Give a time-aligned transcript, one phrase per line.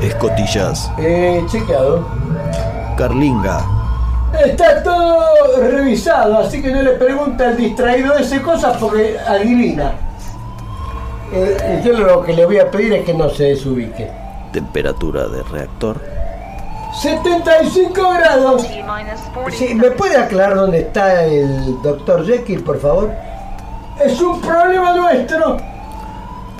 [0.00, 0.90] Escotillas.
[0.98, 2.06] Eh, chequeado.
[2.96, 3.64] Carlinga.
[4.44, 5.20] Está todo
[5.60, 9.92] revisado, así que no le pregunta al distraído ese cosas porque adivina.
[11.32, 14.10] Eh, yo lo que le voy a pedir es que no se desubique.
[14.52, 16.00] Temperatura de reactor.
[16.94, 18.62] 75 grados.
[18.62, 23.10] T-minus 40 Sí, ¿Me puede aclarar dónde está el doctor Jekyll, por favor?
[24.04, 25.56] Es un problema nuestro.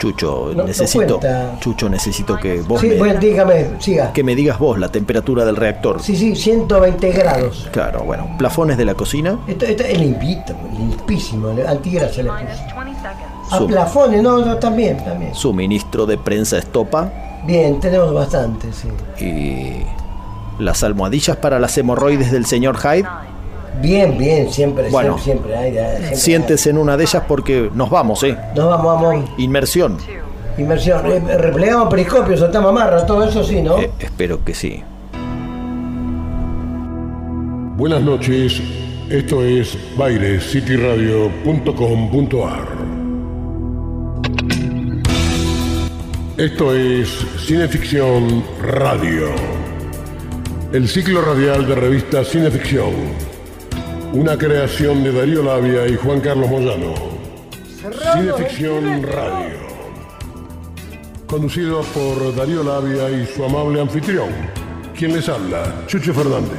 [0.02, 1.20] Chucho, No- necesito.
[1.60, 4.12] Chucho, necesito que vos Sí, me, bueno, dígame, siga.
[4.12, 6.02] que me digas vos la temperatura del reactor.
[6.02, 7.68] Sí, sí, 120 grados.
[7.70, 8.26] Claro, bueno.
[8.36, 9.38] Plafones de la cocina.
[9.46, 12.42] Esto, esto es limpito, limpísimo, antigrasa le puse.
[12.42, 13.52] minus 20 seconds.
[13.52, 15.32] A Sum- plafones, no, no, también, también.
[15.36, 17.12] Suministro de prensa estopa.
[17.46, 18.88] Bien, tenemos bastante, sí.
[19.24, 19.82] Y
[20.62, 23.06] las almohadillas para las hemorroides del señor Hyde.
[23.80, 25.18] Bien, bien, siempre, Bueno.
[25.18, 25.72] siempre, siempre hay.
[25.96, 28.36] siempre Siéntese en una de ellas porque nos vamos, ¿eh?
[28.54, 29.30] Nos vamos, vamos.
[29.38, 29.96] Inmersión.
[30.58, 31.00] Inmersión.
[31.06, 33.78] Eh, replegamos periscopio, soltamos amarra, todo eso sí, ¿no?
[33.78, 34.82] Eh, espero que sí.
[37.76, 38.60] Buenas noches,
[39.08, 42.68] esto es bairescityradio.com.ar.
[46.36, 47.08] Esto es
[47.46, 49.28] Cineficción Radio,
[50.72, 52.90] el ciclo radial de revista Cineficción,
[54.12, 56.94] una creación de Darío Labia y Juan Carlos Moyano.
[58.14, 59.58] Cineficción Radio,
[61.26, 64.28] conducido por Darío Labia y su amable anfitrión,
[64.96, 66.58] quien les habla, Chucho Fernández.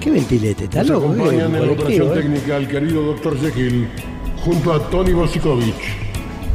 [0.00, 0.64] ¿Qué ventilete?
[0.64, 1.12] ¿Está Nos loco?
[1.12, 2.14] acompañan en la operación ¿eh?
[2.14, 3.38] técnica el querido Dr.
[3.38, 3.88] Jekyll,
[4.44, 5.74] junto a Tony Bosikovic.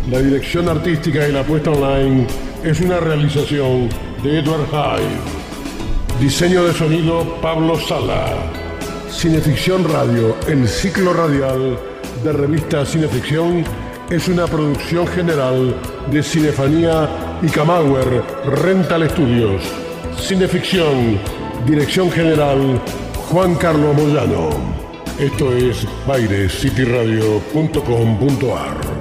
[0.10, 2.26] La dirección artística y la puesta online
[2.64, 3.88] es una realización
[4.24, 6.20] de Edward Hyde.
[6.20, 8.36] Diseño de sonido Pablo Sala.
[9.12, 11.80] Cineficción Radio, el ciclo radial
[12.24, 13.64] de revista Cineficción,
[14.10, 15.76] es una producción general
[16.12, 18.24] de Cinefanía y Camauer
[18.64, 19.64] Rental Studios.
[20.18, 21.20] Cineficción,
[21.66, 22.82] dirección general
[23.30, 24.50] Juan Carlos Moyano.
[25.20, 28.99] Esto es bairescityradio.com.ar.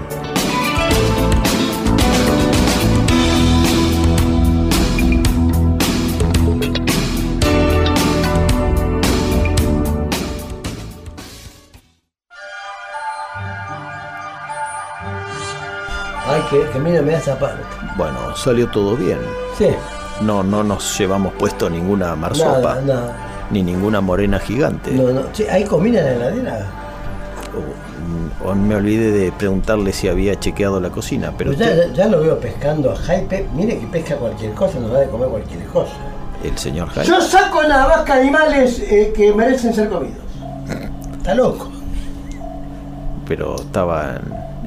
[16.51, 17.63] Que, mira, me da esa parte.
[17.97, 19.19] Bueno, salió todo bien.
[19.59, 19.69] Sí,
[20.23, 22.77] No, no nos llevamos puesto ninguna marsopa.
[22.77, 23.17] nada, nada.
[23.51, 24.91] Ni ninguna morena gigante.
[24.93, 25.33] No, no.
[25.33, 26.67] Che, ¿Hay comida en la heladera?
[28.45, 32.07] O me olvidé de preguntarle si había chequeado la cocina, pero Pues ya, usted- ya,
[32.09, 33.49] lo veo pescando a Hype.
[33.55, 35.93] Mire que pesca cualquier cosa, nos da de comer cualquier cosa.
[36.45, 37.05] el señor Hyde.
[37.05, 40.19] Yo saco más que animales eh, que merecen ser comidos.
[41.19, 41.69] Está loco.
[43.27, 44.15] Pero estaba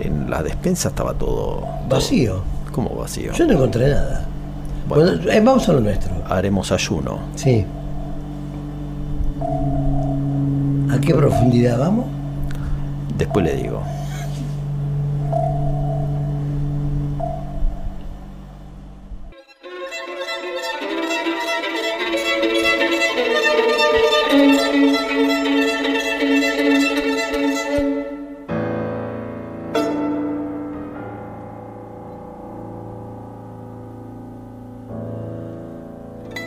[0.01, 2.41] en, la despensa, estaba todo Vacío.
[2.72, 3.34] ¿Cómo vacío?
[3.34, 4.25] Yo no encontré nada.
[4.88, 5.12] Bueno.
[5.17, 6.12] Bueno, eh, vamos a lo nuestro.
[6.29, 7.19] Haremos ayuno.
[7.35, 7.66] Sí.
[10.89, 12.06] ¿A qué profundidad vamos?
[13.17, 13.81] Después le digo.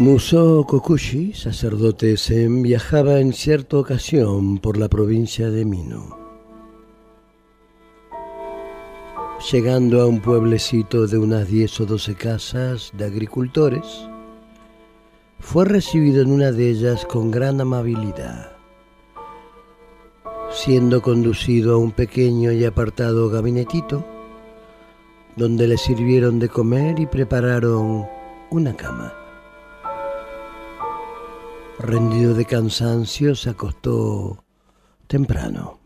[0.04, 6.18] Muso Kokushi, sacerdote zen, viajaba en cierta ocasión por la provincia de Mino.
[9.50, 14.06] Llegando a un pueblecito de unas 10 o 12 casas de agricultores,
[15.40, 18.52] fue recibido en una de ellas con gran amabilidad.
[20.50, 24.04] Siendo conducido a un pequeño y apartado gabinetito,
[25.36, 28.06] donde le sirvieron de comer y prepararon
[28.50, 29.23] una cama.
[31.78, 34.44] Rendido de cansancio, se acostó
[35.08, 35.80] temprano.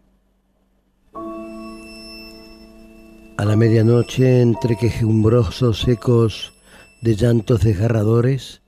[3.37, 6.53] A la medianoche, entre quejumbrosos ecos
[7.01, 8.61] de llantos desgarradores,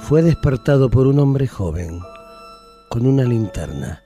[0.00, 2.00] fue despertado por un hombre joven,
[2.88, 4.02] con una linterna,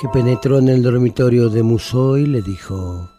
[0.00, 3.10] que penetró en el dormitorio de Musó y le dijo,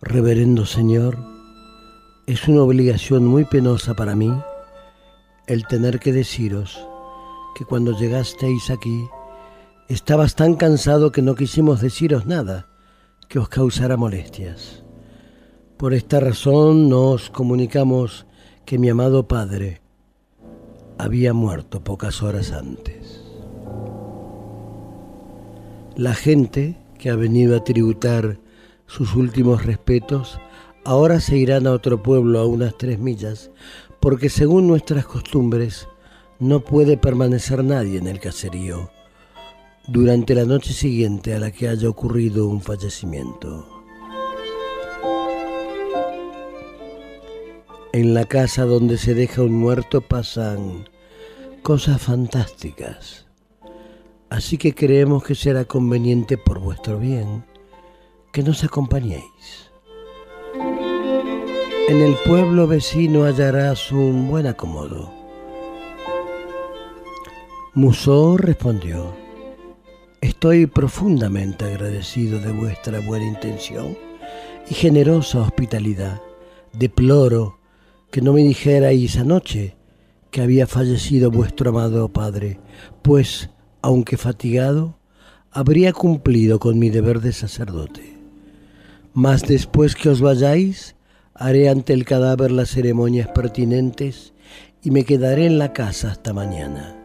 [0.00, 1.18] Reverendo Señor,
[2.26, 4.32] es una obligación muy penosa para mí
[5.52, 6.86] el tener que deciros
[7.54, 9.06] que cuando llegasteis aquí
[9.88, 12.68] estabas tan cansado que no quisimos deciros nada
[13.28, 14.84] que os causara molestias.
[15.76, 18.26] Por esta razón nos comunicamos
[18.64, 19.82] que mi amado padre
[20.98, 23.22] había muerto pocas horas antes.
[25.96, 28.38] La gente que ha venido a tributar
[28.86, 30.38] sus últimos respetos
[30.84, 33.52] Ahora se irán a otro pueblo a unas tres millas,
[34.02, 35.86] porque según nuestras costumbres
[36.40, 38.90] no puede permanecer nadie en el caserío
[39.86, 43.68] durante la noche siguiente a la que haya ocurrido un fallecimiento.
[47.92, 50.88] En la casa donde se deja un muerto pasan
[51.62, 53.26] cosas fantásticas.
[54.30, 57.44] Así que creemos que será conveniente por vuestro bien
[58.32, 59.71] que nos acompañéis.
[61.88, 65.12] En el pueblo vecino hallarás un buen acomodo.
[67.74, 69.12] Musó respondió,
[70.20, 73.98] Estoy profundamente agradecido de vuestra buena intención
[74.70, 76.22] y generosa hospitalidad.
[76.72, 77.58] Deploro
[78.12, 79.76] que no me dijerais anoche
[80.30, 82.60] que había fallecido vuestro amado Padre,
[83.02, 83.50] pues,
[83.82, 84.98] aunque fatigado,
[85.50, 88.16] habría cumplido con mi deber de sacerdote.
[89.12, 90.94] Mas después que os vayáis,
[91.34, 94.32] haré ante el cadáver las ceremonias pertinentes
[94.82, 96.98] y me quedaré en la casa hasta mañana.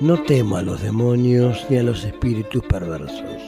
[0.00, 3.40] No temo a los demonios ni a los espíritus perversos.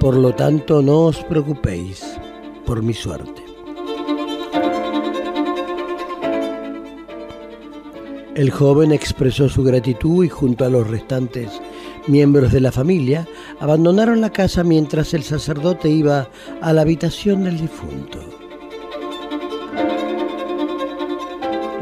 [0.00, 2.18] Por lo tanto, no os preocupéis
[2.64, 3.42] por mi suerte.
[8.34, 11.50] El joven expresó su gratitud y junto a los restantes
[12.06, 13.26] miembros de la familia
[13.60, 16.28] abandonaron la casa mientras el sacerdote iba
[16.60, 18.18] a la habitación del difunto.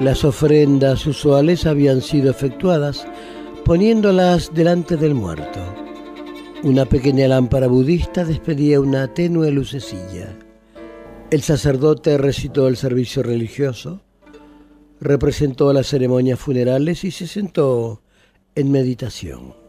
[0.01, 3.07] Las ofrendas usuales habían sido efectuadas
[3.65, 5.61] poniéndolas delante del muerto.
[6.63, 10.37] Una pequeña lámpara budista despedía una tenue lucecilla.
[11.31, 14.03] El sacerdote recitó el servicio religioso
[15.05, 18.03] representó las ceremonias funerales y se sentó
[18.55, 19.64] en meditación.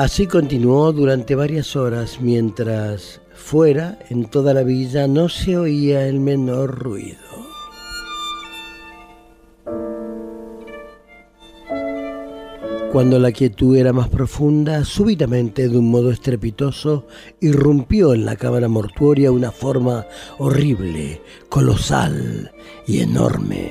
[0.00, 6.20] Así continuó durante varias horas mientras fuera, en toda la villa, no se oía el
[6.20, 7.18] menor ruido.
[12.90, 17.06] Cuando la quietud era más profunda, súbitamente, de un modo estrepitoso,
[17.40, 20.06] irrumpió en la cámara mortuoria una forma
[20.38, 21.20] horrible,
[21.50, 22.50] colosal
[22.86, 23.70] y enorme.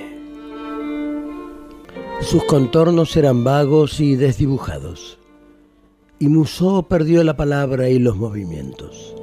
[2.21, 5.18] Sus contornos eran vagos y desdibujados,
[6.19, 9.15] y Musó perdió la palabra y los movimientos.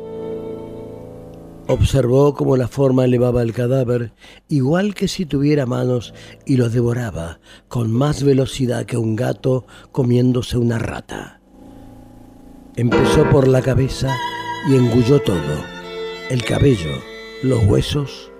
[1.68, 4.12] Observó cómo la forma elevaba el cadáver,
[4.48, 6.14] igual que si tuviera manos,
[6.44, 11.40] y lo devoraba con más velocidad que un gato comiéndose una rata.
[12.76, 14.14] Empezó por la cabeza
[14.70, 15.64] y engulló todo,
[16.30, 17.02] el cabello,
[17.42, 18.30] los huesos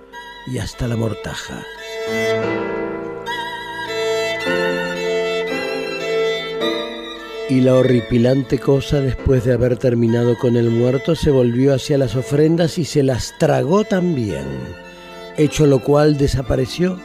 [0.47, 1.63] y hasta la mortaja.
[7.49, 12.15] Y la horripilante cosa, después de haber terminado con el muerto, se volvió hacia las
[12.15, 14.45] ofrendas y se las tragó también,
[15.37, 16.99] hecho lo cual desapareció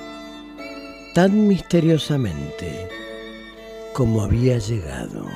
[1.14, 2.88] tan misteriosamente
[3.92, 5.26] como había llegado.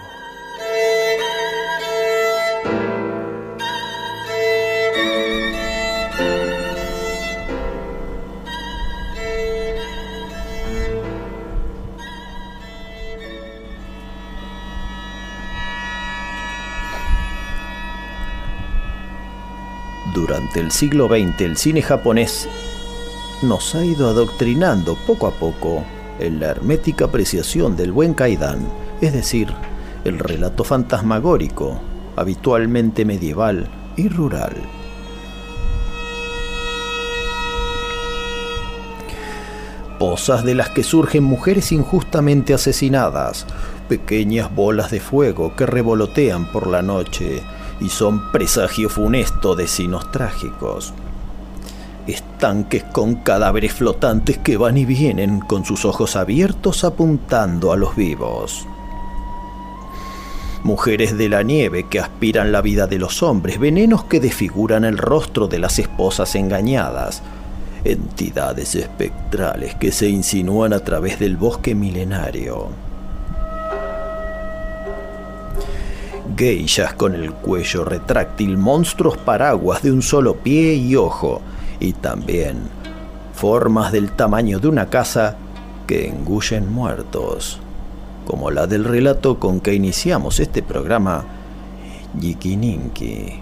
[20.47, 22.49] Durante el siglo XX el cine japonés
[23.43, 25.83] nos ha ido adoctrinando poco a poco
[26.21, 28.61] en la hermética apreciación del buen kaidan,
[29.01, 29.53] es decir,
[30.05, 31.81] el relato fantasmagórico,
[32.15, 34.55] habitualmente medieval y rural.
[39.99, 43.47] Posas de las que surgen mujeres injustamente asesinadas,
[43.89, 47.43] pequeñas bolas de fuego que revolotean por la noche,
[47.81, 50.93] y son presagio funesto de sinos trágicos.
[52.07, 57.97] Estanques con cadáveres flotantes que van y vienen con sus ojos abiertos apuntando a los
[57.97, 58.67] vivos.
[60.63, 64.99] Mujeres de la nieve que aspiran la vida de los hombres, venenos que desfiguran el
[64.99, 67.23] rostro de las esposas engañadas,
[67.85, 72.86] entidades espectrales que se insinúan a través del bosque milenario
[76.37, 81.41] geishas con el cuello retráctil, monstruos paraguas de un solo pie y ojo,
[81.81, 82.59] y también
[83.35, 85.37] formas del tamaño de una casa
[85.87, 87.59] que engullen muertos,
[88.27, 91.25] como la del relato con que iniciamos este programa,
[92.21, 93.41] Yikininki,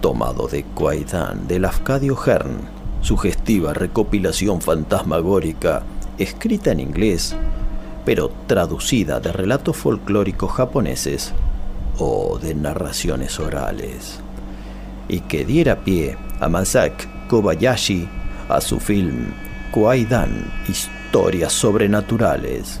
[0.00, 5.84] tomado de Kwaidan del Afcadio Hearn, sugestiva recopilación fantasmagórica,
[6.18, 7.36] escrita en inglés,
[8.04, 11.32] pero traducida de relatos folclóricos japoneses
[11.98, 14.20] o de narraciones orales,
[15.08, 18.08] y que diera pie a Masaki Kobayashi
[18.48, 19.32] a su film
[19.72, 22.80] Kwaidan, Historias Sobrenaturales.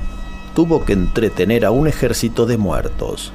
[0.55, 3.33] tuvo que entretener a un ejército de muertos.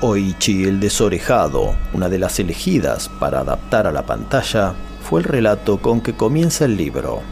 [0.00, 5.78] Oichi el desorejado, una de las elegidas para adaptar a la pantalla, fue el relato
[5.78, 7.22] con que comienza el libro.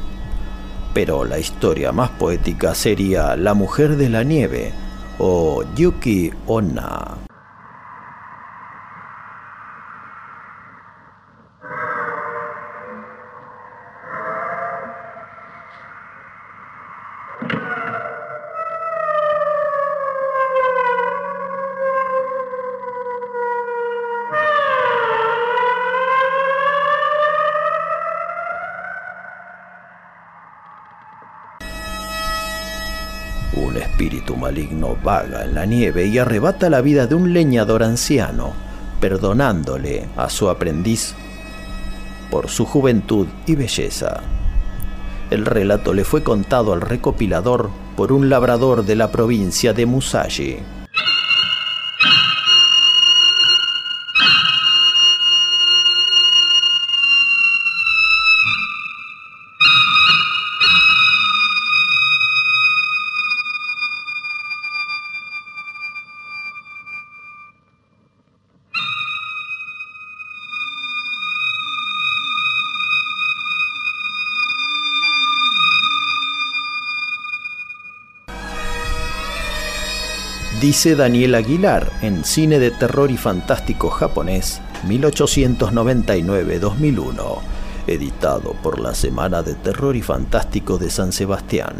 [0.94, 4.73] Pero la historia más poética sería La mujer de la nieve
[5.18, 7.18] o Yuki Onna.
[34.25, 38.52] Espíritu maligno vaga en la nieve y arrebata la vida de un leñador anciano,
[39.00, 41.14] perdonándole a su aprendiz
[42.31, 44.23] por su juventud y belleza.
[45.31, 50.59] El relato le fue contado al recopilador por un labrador de la provincia de Musashi.
[80.64, 87.38] Dice Daniel Aguilar en Cine de Terror y Fantástico Japonés 1899-2001,
[87.87, 91.75] editado por la Semana de Terror y Fantástico de San Sebastián.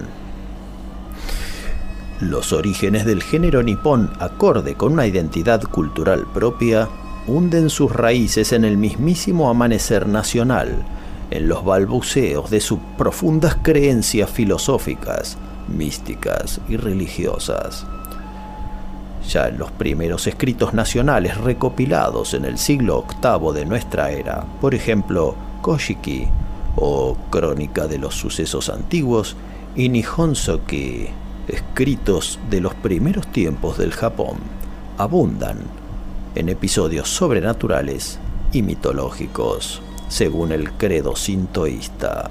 [2.21, 6.87] Los orígenes del género nipón, acorde con una identidad cultural propia,
[7.26, 10.85] hunden sus raíces en el mismísimo amanecer nacional,
[11.31, 15.38] en los balbuceos de sus profundas creencias filosóficas,
[15.69, 17.87] místicas y religiosas.
[19.28, 24.75] Ya en los primeros escritos nacionales recopilados en el siglo VIII de nuestra era, por
[24.75, 26.28] ejemplo, Koshiki
[26.76, 29.37] o Crónica de los Sucesos Antiguos
[29.75, 31.09] y Nihonsoki,
[31.49, 34.37] escritos de los primeros tiempos del Japón,
[34.99, 35.59] abundan
[36.35, 38.19] en episodios sobrenaturales
[38.52, 42.31] y mitológicos, según el credo sintoísta.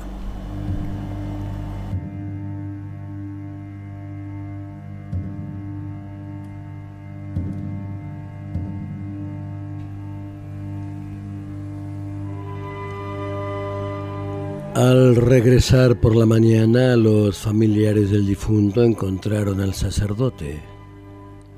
[14.75, 20.63] Al regresar por la mañana, los familiares del difunto encontraron al sacerdote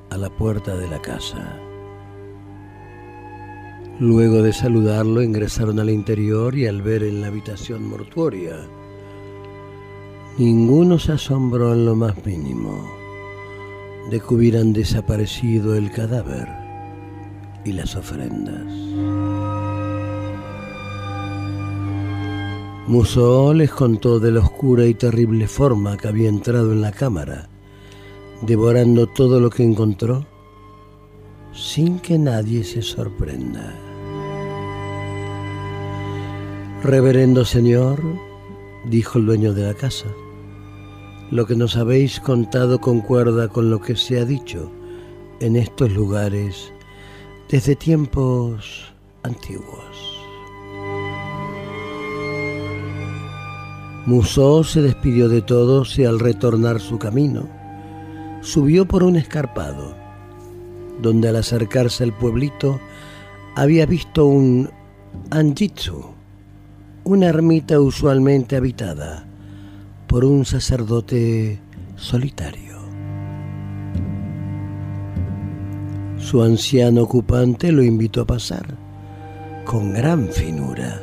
[0.09, 1.57] a la puerta de la casa.
[4.01, 8.57] Luego de saludarlo, ingresaron al interior y al ver en la habitación mortuoria,
[10.37, 12.85] ninguno se asombró en lo más mínimo
[14.11, 16.49] de que hubieran desaparecido el cadáver
[17.63, 18.65] y las ofrendas.
[22.87, 27.49] Musó les contó de la oscura y terrible forma que había entrado en la cámara,
[28.43, 30.23] devorando todo lo que encontró,
[31.51, 33.73] sin que nadie se sorprenda.
[36.83, 37.99] Reverendo Señor,
[38.87, 40.05] dijo el dueño de la casa,
[41.31, 44.71] lo que nos habéis contado concuerda con lo que se ha dicho
[45.39, 46.71] en estos lugares
[47.49, 49.94] desde tiempos antiguos.
[54.05, 57.47] Musó se despidió de todos y al retornar su camino,
[58.41, 59.95] subió por un escarpado,
[61.01, 62.79] donde al acercarse al pueblito
[63.55, 64.69] había visto un
[65.31, 66.05] anjitsu,
[67.03, 69.25] una ermita usualmente habitada
[70.05, 71.59] por un sacerdote
[71.95, 72.75] solitario.
[76.19, 78.77] Su anciano ocupante lo invitó a pasar,
[79.63, 81.01] con gran finura,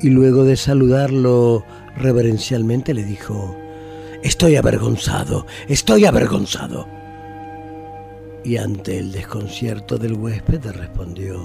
[0.00, 1.64] y luego de saludarlo
[1.96, 3.56] reverencialmente le dijo,
[4.22, 6.86] Estoy avergonzado, estoy avergonzado.
[8.44, 11.40] Y ante el desconcierto del huésped respondió,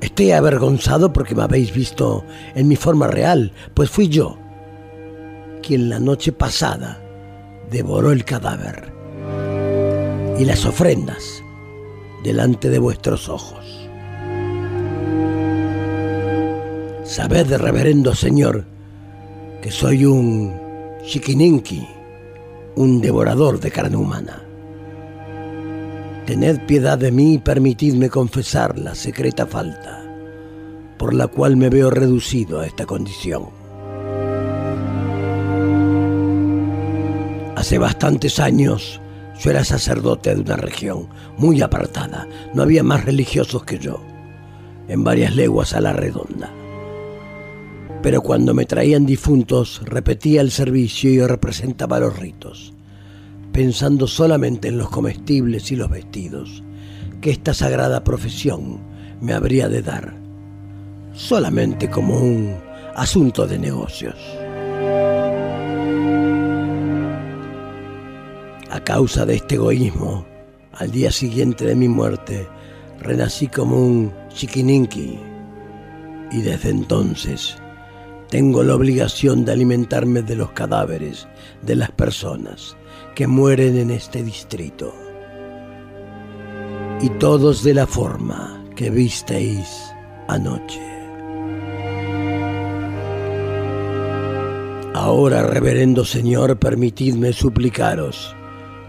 [0.00, 2.24] Estoy avergonzado porque me habéis visto
[2.54, 4.38] en mi forma real, pues fui yo
[5.62, 7.02] quien la noche pasada
[7.70, 8.92] devoró el cadáver
[10.38, 11.42] y las ofrendas
[12.22, 13.64] delante de vuestros ojos.
[17.16, 18.66] Sabed, reverendo señor,
[19.62, 20.52] que soy un
[21.02, 21.88] chiquininqui,
[22.74, 24.42] un devorador de carne humana.
[26.26, 30.04] Tened piedad de mí y permitidme confesar la secreta falta
[30.98, 33.44] por la cual me veo reducido a esta condición.
[37.56, 39.00] Hace bastantes años
[39.40, 41.08] yo era sacerdote de una región
[41.38, 42.28] muy apartada.
[42.52, 44.02] No había más religiosos que yo,
[44.86, 46.50] en varias leguas a la redonda.
[48.06, 52.72] Pero cuando me traían difuntos, repetía el servicio y representaba los ritos
[53.52, 56.62] pensando solamente en los comestibles y los vestidos
[57.20, 58.78] que esta sagrada profesión
[59.20, 60.14] me habría de dar,
[61.14, 62.54] solamente como un
[62.94, 64.14] asunto de negocios.
[68.70, 70.24] A causa de este egoísmo,
[70.74, 72.46] al día siguiente de mi muerte,
[73.00, 75.18] renací como un chiquininqui
[76.30, 77.56] y desde entonces
[78.28, 81.28] tengo la obligación de alimentarme de los cadáveres
[81.62, 82.76] de las personas
[83.14, 84.92] que mueren en este distrito.
[87.00, 89.92] Y todos de la forma que visteis
[90.28, 90.82] anoche.
[94.94, 98.34] Ahora, reverendo Señor, permitidme suplicaros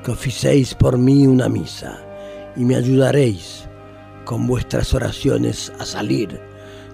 [0.03, 2.00] que oficéis por mí una misa
[2.56, 3.67] y me ayudaréis
[4.25, 6.40] con vuestras oraciones a salir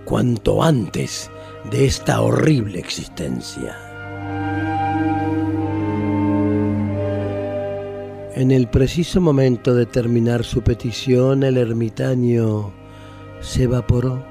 [0.06, 1.30] cuanto antes
[1.70, 3.78] de esta horrible existencia.
[8.36, 12.74] En el preciso momento de terminar su petición, el ermitaño
[13.42, 14.26] se evaporó,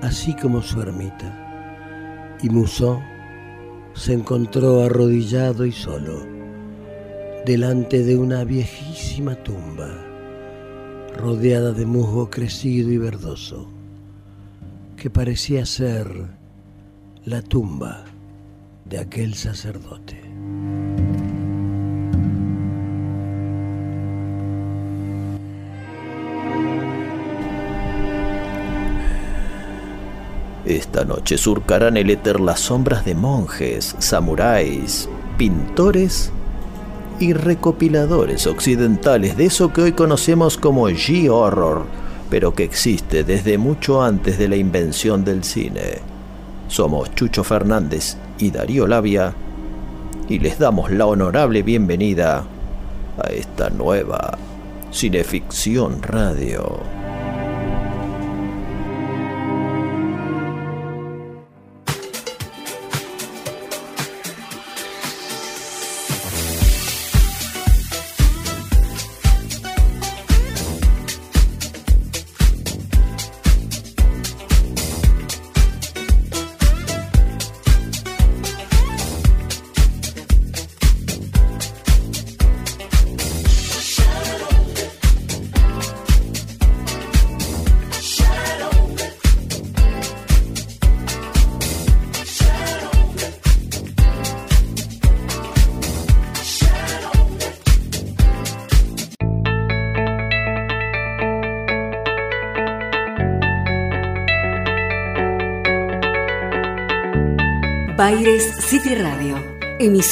[0.00, 3.00] así como su ermita, y Musó
[3.94, 6.26] se encontró arrodillado y solo,
[7.44, 9.90] delante de una viejísima tumba,
[11.16, 13.68] rodeada de musgo crecido y verdoso,
[15.02, 16.06] que parecía ser
[17.24, 18.04] la tumba
[18.84, 20.20] de aquel sacerdote.
[30.64, 36.30] Esta noche surcarán el éter las sombras de monjes, samuráis, pintores
[37.18, 41.86] y recopiladores occidentales de eso que hoy conocemos como G-Horror,
[42.32, 45.98] pero que existe desde mucho antes de la invención del cine.
[46.66, 49.34] Somos Chucho Fernández y Darío Labia
[50.30, 52.42] y les damos la honorable bienvenida
[53.22, 54.38] a esta nueva
[54.90, 57.01] Cineficción Radio.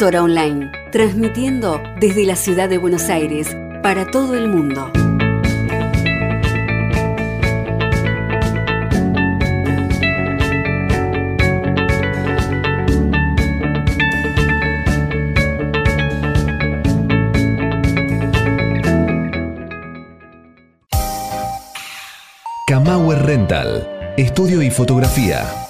[0.00, 4.90] Emisora online, transmitiendo desde la ciudad de Buenos Aires para todo el mundo.
[22.66, 23.86] Camauer Rental,
[24.16, 25.69] estudio y fotografía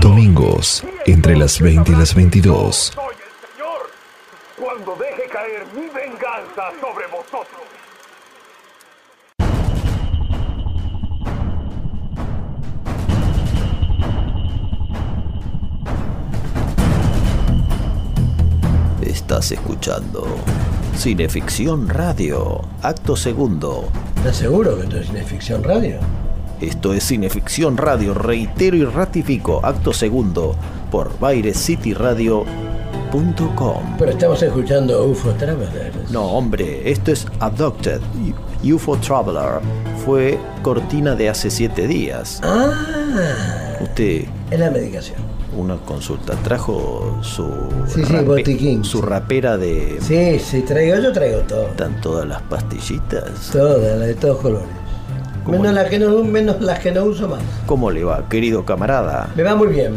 [0.00, 2.92] Domingos, entre las 20 y las 22.
[2.94, 3.90] Yo soy el Señor
[4.56, 7.62] cuando deje caer mi venganza sobre vosotros.
[19.02, 20.28] Estás escuchando
[20.96, 23.88] Cineficción Radio, acto segundo.
[24.16, 25.98] ¿Estás seguro que esto es Cineficción Radio?
[26.60, 30.56] Esto es Cineficción Radio, reitero y ratifico, acto segundo,
[30.90, 33.96] por bairescityradio.com.
[33.98, 36.10] Pero estamos escuchando UFO Travelers.
[36.10, 38.00] No, hombre, esto es Abducted,
[38.64, 39.60] UFO Traveler.
[40.04, 42.40] Fue cortina de hace siete días.
[42.42, 42.72] Ah,
[43.80, 45.18] Usted, es la medicación.
[45.56, 47.48] una consulta, trajo su,
[47.86, 49.04] Sí, sí, botiquín, su sí.
[49.06, 49.98] rapera de...
[50.00, 51.68] Sí, sí, traigo, yo traigo todo.
[51.68, 53.50] ¿Están todas las pastillitas?
[53.52, 54.66] Todas, las de todos colores.
[55.48, 57.40] ¿Cómo Menos le- las, que no, menos las que no uso más.
[57.64, 59.30] ¿Cómo le va, querido camarada?
[59.34, 59.94] Me va muy bien.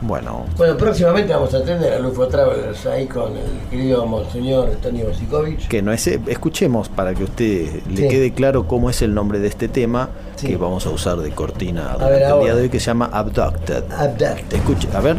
[0.00, 5.02] Bueno, Bueno, próximamente vamos a tener a UFO Travelers ahí con el querido Monseñor Tony
[5.02, 5.68] Bosikovic.
[5.68, 6.06] que no es...
[6.06, 8.08] Escuchemos para que usted le Sí.
[8.08, 10.46] quede claro cómo es el nombre de este tema Sí.
[10.48, 12.44] que vamos a usar de cortina ver, el ahora.
[12.44, 13.84] día de hoy que se llama Abducted.
[13.92, 14.52] Abduct.
[14.52, 15.16] Escuche, a ver.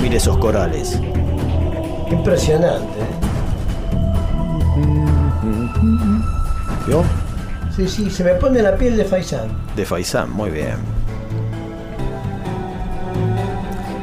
[0.00, 0.98] Mire esos corales.
[2.10, 3.00] Impresionante.
[6.86, 7.02] ¿Vio?
[7.74, 9.48] Sí, sí, se me pone la piel de Faisán.
[9.76, 10.76] De Faisán, muy bien.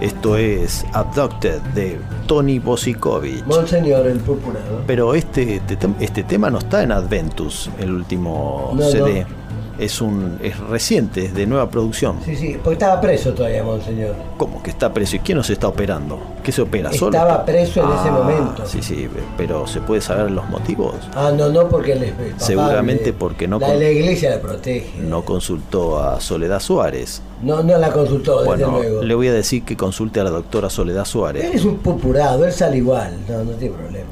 [0.02, 1.98] Esto es Abducted de
[2.28, 3.46] Tony Bosikovic.
[3.46, 4.82] Monseñor el purpurado.
[4.86, 9.22] Pero este, este, tem- este tema no está en Adventus, el último No, CD.
[9.22, 9.43] no.
[9.80, 12.18] Es un es reciente, es de nueva producción.
[12.24, 14.14] Sí, sí, porque estaba preso todavía, Monseñor.
[14.38, 15.16] ¿Cómo que está preso?
[15.16, 16.20] ¿Y quién nos está operando?
[16.44, 17.18] ¿Qué se opera solo?
[17.18, 18.66] Estaba preso en ese Ah, momento.
[18.68, 20.94] Sí, sí, pero ¿se puede saber los motivos?
[21.16, 24.42] Ah, no, no, porque él papá, Seguramente le- porque no La, con- la iglesia la
[24.42, 25.00] protege.
[25.02, 27.22] No consultó a Soledad Suárez.
[27.42, 29.02] No, no la consultó, desde Bueno, luego.
[29.02, 31.56] le voy a decir que consulte a la doctora Soledad Él Suárez.
[31.56, 34.06] es un pupurado, él sale igual, no, no tiene problema.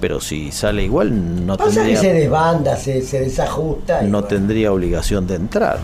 [0.00, 4.02] Pero si sale igual, no Pasa que se tendría, desbanda, se, se desajusta.
[4.02, 4.24] no bueno.
[4.24, 5.78] tendría obligación de entrar.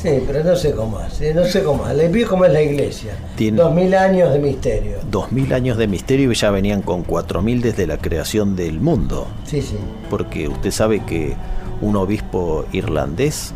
[0.00, 1.96] Sí, pero no sé cómo hace, no sé cómo hace.
[1.96, 3.12] Le pido cómo es la iglesia.
[3.34, 4.98] Tiene- Dos mil años de misterio.
[5.10, 8.78] Dos mil años de misterio y ya venían con cuatro mil desde la creación del
[8.80, 9.26] mundo.
[9.46, 9.76] Sí, sí.
[10.10, 11.34] Porque usted sabe que
[11.80, 13.52] un obispo irlandés,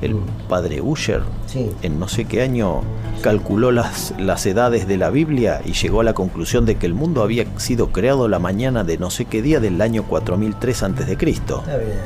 [0.00, 0.16] el
[0.48, 1.37] padre Usher, Mm.
[1.48, 1.70] Sí.
[1.82, 2.82] en no sé qué año
[3.22, 6.94] calculó las, las edades de la Biblia y llegó a la conclusión de que el
[6.94, 11.06] mundo había sido creado la mañana de no sé qué día del año 4003 antes
[11.06, 11.62] de Cristo.
[11.66, 11.98] Está bien.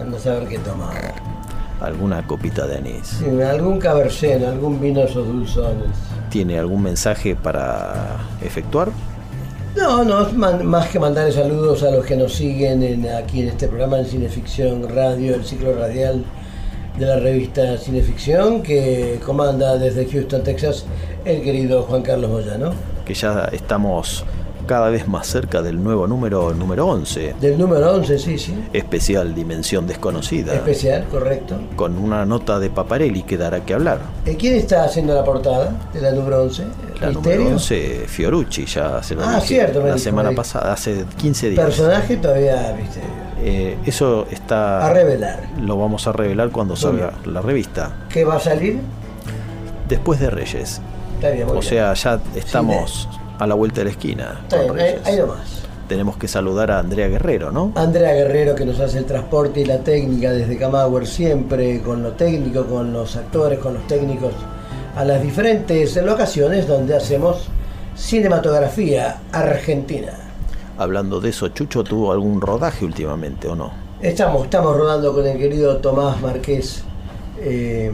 [0.00, 1.14] Ando a saber qué tomar.
[1.80, 3.06] Alguna copita de anís.
[3.18, 5.88] Sí, algún caberceno, algún vino esos dulzones.
[6.30, 8.88] ¿Tiene algún mensaje para efectuar?
[9.76, 13.66] No, no, más que mandarle saludos a los que nos siguen en- aquí en este
[13.66, 16.24] programa en Cineficción Radio, el ciclo radial
[16.98, 20.84] de la revista Cineficción, que comanda desde Houston, Texas,
[21.24, 22.72] el querido Juan Carlos Moyano.
[23.04, 24.24] Que ya estamos
[24.66, 28.54] cada vez más cerca del nuevo número número 11, Del número 11, sí, sí.
[28.72, 31.56] especial Dimensión Desconocida, Especial, correcto.
[31.76, 33.98] con una nota de Paparelli que dará que hablar.
[34.24, 36.62] Eh, ¿Quién está haciendo la portada de la número 11?
[36.98, 37.12] La ¿Misterio?
[37.40, 41.04] número 11, Fiorucci, ya se lo Ah, dije cierto, me la dijo, semana pasada, hace
[41.18, 41.62] 15 días.
[41.62, 43.23] Personaje todavía misterio.
[43.46, 44.86] Eh, eso está...
[44.86, 45.40] A revelar.
[45.60, 47.92] Lo vamos a revelar cuando salga la revista.
[48.08, 48.80] ¿Qué va a salir?
[49.86, 50.80] Después de Reyes.
[51.16, 51.62] Está bien, O bien.
[51.62, 53.06] sea, ya estamos
[53.38, 54.40] a la vuelta de la esquina.
[54.44, 55.06] Está bien, ahí, Reyes.
[55.06, 55.62] ahí nomás.
[55.88, 57.72] Tenemos que saludar a Andrea Guerrero, ¿no?
[57.74, 62.12] Andrea Guerrero que nos hace el transporte y la técnica desde Camagüey, siempre con lo
[62.12, 64.32] técnico, con los actores, con los técnicos,
[64.96, 67.48] a las diferentes locaciones donde hacemos
[67.94, 70.12] cinematografía argentina.
[70.78, 73.70] Hablando de eso, Chucho tuvo algún rodaje últimamente, ¿o no?
[74.00, 76.82] Estamos, estamos rodando con el querido Tomás Marqués.
[77.40, 77.92] eh,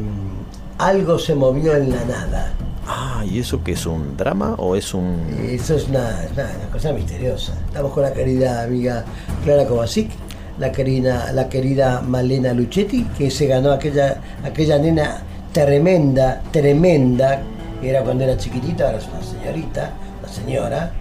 [0.78, 2.52] algo se movió en la nada.
[2.86, 5.26] Ah, ¿y eso qué es un drama o es un...
[5.48, 6.00] Eso es una,
[6.32, 7.52] una- una cosa misteriosa.
[7.66, 9.04] Estamos con la querida amiga
[9.44, 10.10] Clara Kovacic,
[10.58, 15.18] la querida, la querida Malena Luchetti, que se ganó aquella, aquella nena
[15.52, 17.42] tremenda, tremenda,
[17.80, 19.90] que era cuando era chiquitita, ahora es una señorita,
[20.20, 20.92] una señora.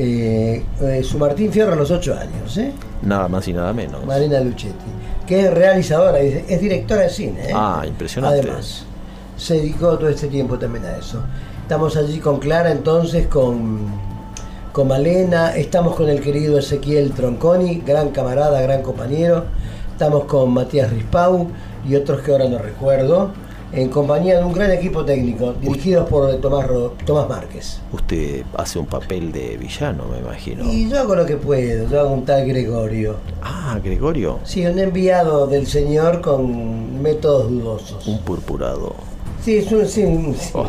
[0.00, 2.72] Eh, eh, su Martín Fierro a los 8 años, ¿eh?
[3.02, 4.06] Nada más y nada menos.
[4.06, 4.84] Malena Luchetti,
[5.26, 7.48] que es realizadora, es, es directora de cine.
[7.48, 7.52] ¿eh?
[7.52, 8.38] Ah, impresionante.
[8.38, 8.84] Además,
[9.36, 11.20] se dedicó todo este tiempo también a eso.
[11.62, 13.88] Estamos allí con Clara, entonces, con,
[14.70, 19.46] con Malena, estamos con el querido Ezequiel Tronconi, gran camarada, gran compañero.
[19.90, 21.48] Estamos con Matías Rispau
[21.88, 23.32] y otros que ahora no recuerdo.
[23.72, 27.80] En compañía de un gran equipo técnico, dirigidos por Tomás, Ro- Tomás Márquez.
[27.92, 30.64] Usted hace un papel de villano, me imagino.
[30.64, 33.16] Y yo hago lo que puedo, yo hago un tal Gregorio.
[33.42, 38.06] Ah, Gregorio, Sí, un enviado del señor con métodos dudosos.
[38.06, 38.94] un purpurado.
[39.42, 40.66] Sí, es un, sí, un, sí, Oh.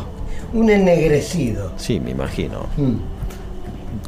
[0.54, 1.72] un ennegrecido.
[1.78, 2.66] Sí, me imagino.
[2.78, 2.96] Mm,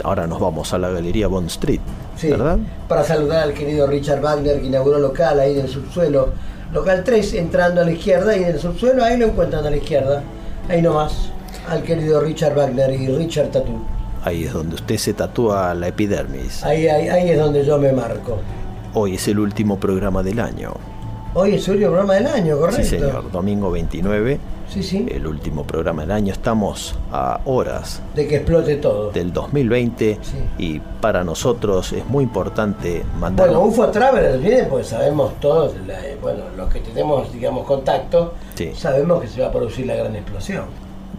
[0.03, 1.79] Ahora nos vamos a la Galería Bond Street,
[2.17, 2.29] sí.
[2.29, 2.57] ¿verdad?
[2.87, 6.29] Para saludar al querido Richard Wagner que inauguró local ahí en el subsuelo.
[6.73, 9.77] Local 3 entrando a la izquierda y en el subsuelo ahí lo encuentran a la
[9.77, 10.23] izquierda.
[10.69, 11.29] Ahí nomás.
[11.67, 13.85] Al querido Richard Wagner y Richard Tattoo.
[14.23, 16.63] Ahí es donde usted se tatúa la epidermis.
[16.63, 18.39] Ahí, ahí, ahí es donde yo me marco.
[18.93, 20.73] Hoy es el último programa del año.
[21.33, 22.83] Hoy es el último programa del año, correcto.
[22.83, 23.31] Sí, señor.
[23.31, 25.05] Domingo 29, Sí, sí.
[25.09, 26.33] el último programa del año.
[26.33, 29.11] Estamos a horas De que explote todo.
[29.11, 30.37] del 2020 Sí.
[30.57, 33.47] y para nosotros es muy importante mandar...
[33.47, 38.71] Bueno, UFO Travelers viene porque sabemos todos, la- bueno, los que tenemos, digamos, contacto, Sí.
[38.75, 40.65] sabemos que se va a producir la gran explosión.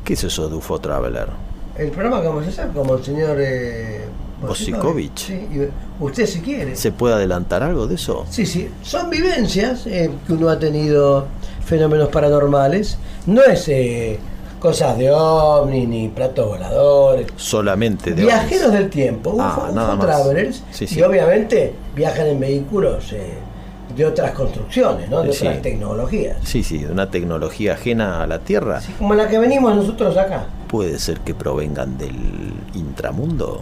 [0.04, 1.28] ¿Qué es eso de UFO Traveler?
[1.78, 4.02] El programa que vamos a hacer, como el señor eh,
[4.48, 5.26] Bosikovich.
[5.26, 5.48] Sí,
[6.00, 6.76] usted si quiere.
[6.76, 8.24] ¿Se puede adelantar algo de eso?
[8.30, 11.26] Sí, sí, son vivencias eh, que uno ha tenido
[11.64, 12.98] fenómenos paranormales.
[13.26, 14.18] No es eh,
[14.60, 17.26] cosas de ovnis ni platos voladores.
[17.36, 18.78] Solamente de Viajeros ovnis.
[18.80, 20.06] del tiempo, UFO, Ah, UFO nada más.
[20.06, 20.98] travelers, Sí, sí.
[20.98, 23.34] y obviamente viajan en vehículos eh,
[23.96, 25.22] de otras construcciones, ¿no?
[25.22, 25.46] de Sí.
[25.46, 26.36] otras tecnologías.
[26.44, 28.78] Sí, sí, de una tecnología ajena a la Tierra.
[28.78, 30.46] Así como la que venimos nosotros acá.
[30.68, 32.16] Puede ser que provengan del
[32.74, 33.60] intramundo,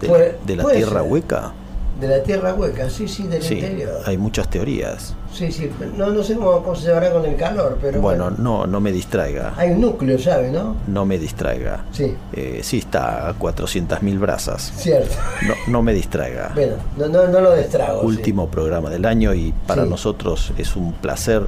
[0.00, 1.10] de, Puede- de la Tierra ser.
[1.10, 1.52] hueca.
[2.00, 4.00] De la tierra hueca, sí, sí, del Sí, interior.
[4.06, 5.14] hay muchas teorías.
[5.34, 8.36] Sí, sí, no, no sé cómo, cómo se llevará con el calor, pero Bueno, bueno,
[8.42, 9.52] no, no me distraiga.
[9.54, 10.76] hay un núcleo, ¿sabe, no?
[10.86, 11.84] No me distraiga.
[11.92, 14.72] Sí, Eh, sí está a 400.000 brasas.
[14.76, 15.14] cierto.
[15.46, 16.52] No, no me distraiga.
[16.54, 18.00] Bueno, no, no, no lo destrago.
[18.00, 18.06] sí.
[18.06, 19.90] Último programa del año y para Sí.
[19.90, 21.42] nosotros es un placer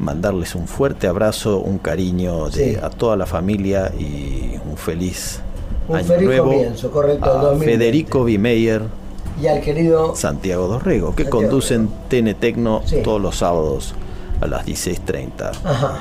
[0.00, 5.40] mandarles un fuerte abrazo, un cariño de, a toda la familia y un feliz
[5.90, 7.66] Un año feliz nuevo comienzo, correcto, a 2020.
[7.66, 8.82] Federico Bimeyer,
[9.40, 10.14] Y al querido.
[10.16, 13.02] Santiago Dorrego, que Santiago conducen TN Tecno Sí.
[13.02, 13.94] todos los sábados
[14.40, 15.50] a las 16.30.
[15.64, 15.98] Ajá,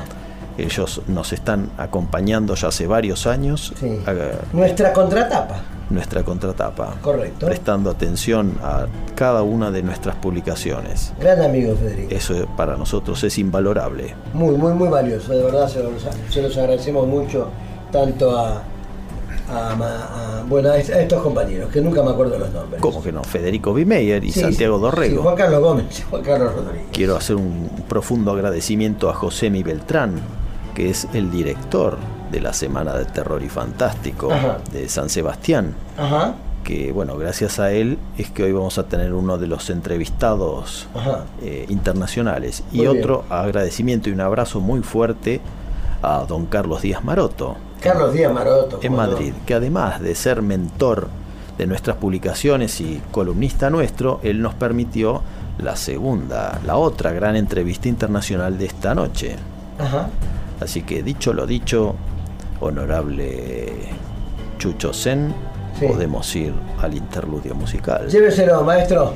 [0.57, 3.99] Ellos nos están acompañando ya hace varios años sí.
[4.05, 4.13] a
[4.53, 7.45] Nuestra contratapa, nuestra contratapa, correcto.
[7.47, 11.13] prestando atención a cada una de nuestras publicaciones.
[11.19, 12.13] Gran amigo Federico.
[12.13, 14.13] Eso para nosotros es invalorable.
[14.33, 15.93] Muy, muy, muy valioso, de verdad se los,
[16.29, 17.47] se los agradecemos mucho,
[17.91, 18.61] tanto a,
[19.49, 19.71] a,
[20.39, 22.81] a- bueno, a, est- a estos compañeros, que nunca me acuerdo los nombres.
[22.81, 23.23] ¿Cómo que no?
[23.23, 25.17] Federico Bimeyer y Sí, Santiago Dorrego.
[25.17, 26.87] sí, Juan Carlos Gómez Juan Carlos Rodríguez.
[26.91, 30.13] Quiero hacer un profundo agradecimiento a José Mi Beltrán,
[30.75, 31.97] que es el director
[32.31, 34.57] de la Semana de Terror y Fantástico Ajá.
[34.71, 35.73] de San Sebastián.
[35.97, 39.69] Ajá, Que bueno, gracias a él es que hoy vamos a tener uno de los
[39.71, 40.87] entrevistados
[41.41, 42.63] eh, internacionales.
[42.71, 42.89] Y bien.
[42.99, 45.41] otro agradecimiento y un abrazo muy fuerte
[46.03, 48.79] a don Carlos Díaz Maroto, Carlos Díaz Maroto.
[48.81, 48.97] en no.
[48.97, 51.07] Madrid, que además de ser mentor
[51.57, 55.21] de nuestras publicaciones y columnista nuestro, él nos permitió
[55.57, 59.35] la segunda, la otra gran entrevista internacional de esta noche.
[59.77, 60.09] Ajá.
[60.61, 61.95] Así que dicho lo dicho,
[62.59, 63.73] honorable
[64.57, 65.33] Chucho Zen,
[65.79, 65.85] Sí.
[65.87, 68.07] podemos ir al interludio musical.
[68.09, 69.13] Lléveselo, maestro.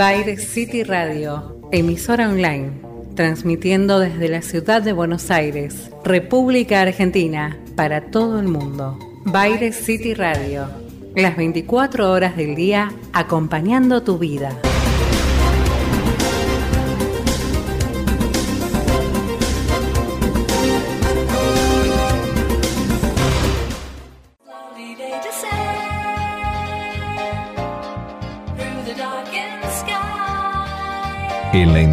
[0.00, 2.70] Bayer City Radio, emisora online,
[3.16, 8.98] transmitiendo desde la ciudad de Buenos Aires, República Argentina, para todo el mundo.
[9.26, 10.70] Bayer City Radio,
[11.14, 14.58] las 24 horas del día acompañando tu vida.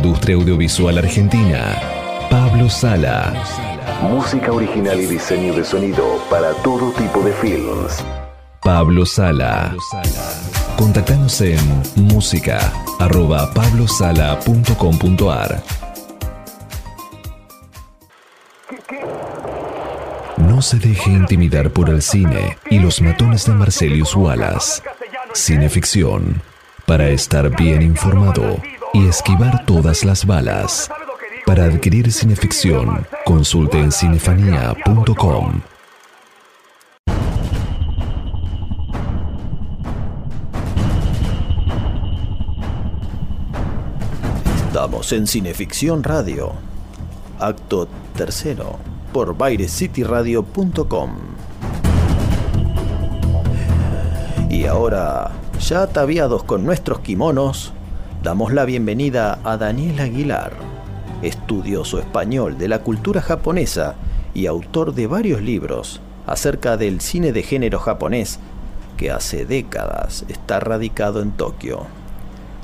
[0.08, 1.76] Industria audiovisual argentina,
[2.30, 3.34] Pablo Sala.
[4.04, 8.06] Música original y diseño de sonido para todo tipo de films.
[8.64, 9.76] Pablo Sala.
[10.78, 11.60] Contactanos en
[11.96, 15.62] música arroba pablosala.com.ar.
[20.38, 24.82] No se deje intimidar por el cine y los matones de Marcelius Wallace.
[25.34, 26.42] Cineficción.
[26.86, 28.62] Para estar bien informado
[28.94, 30.90] y esquivar todas las balas.
[31.46, 35.62] Para adquirir cineficción, consulte en cinefanía.com.
[44.68, 46.54] Estamos en Cineficción Radio.
[47.40, 48.78] Acto tercero
[49.12, 51.12] por BaireCityRadio.com.
[54.50, 57.74] Y ahora, ya ataviados con nuestros kimonos,
[58.28, 60.52] damos la bienvenida a Daniel Aguilar,
[61.22, 63.96] estudioso español de la cultura japonesa
[64.34, 68.40] y autor de varios libros acerca del cine de género japonés
[68.98, 71.86] que hace décadas está radicado en Tokio.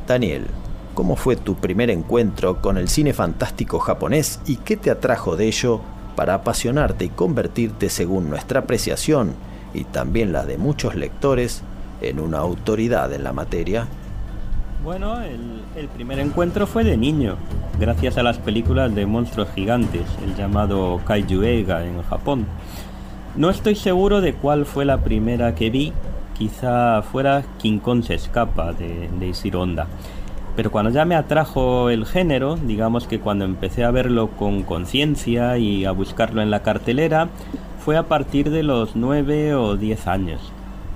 [0.05, 0.47] Daniel,
[0.95, 5.47] ¿cómo fue tu primer encuentro con el cine fantástico japonés y qué te atrajo de
[5.47, 5.79] ello
[6.17, 9.31] para apasionarte y convertirte, según nuestra apreciación
[9.73, 11.61] y también la de muchos lectores,
[12.01, 13.87] en una autoridad en la materia?
[14.83, 17.37] Bueno, el, primer encuentro fue de niño,
[17.79, 22.45] gracias a las películas de monstruos gigantes, el llamado Kaiju Eiga en Japón.
[23.37, 25.93] No estoy seguro de cuál fue la primera que vi,
[26.37, 29.87] quizá fuera King Kong se escapa de, de Honda.
[30.57, 35.57] Pero cuando ya me atrajo el género, digamos que cuando empecé a verlo con conciencia
[35.57, 37.29] y a buscarlo en la cartelera,
[37.79, 40.51] fue a partir de los 9 o 10 años.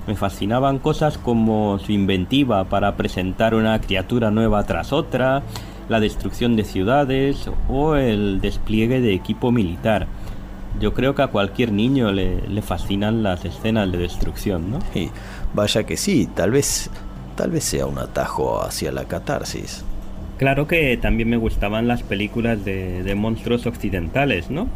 [0.08, 5.44] Me fascinaban cosas como su inventiva para presentar una criatura nueva tras otra,
[5.90, 10.08] la destrucción de ciudades o el despliegue de equipo militar.
[10.80, 14.80] Yo creo que a cualquier niño le, le fascinan las escenas de destrucción, ¿no?
[14.96, 15.10] Y
[15.54, 16.90] vaya que sí, tal vez,
[17.36, 19.84] tal vez sea un atajo hacia la catarsis.
[20.38, 24.68] Claro que también me gustaban las películas de, de monstruos occidentales, ¿no?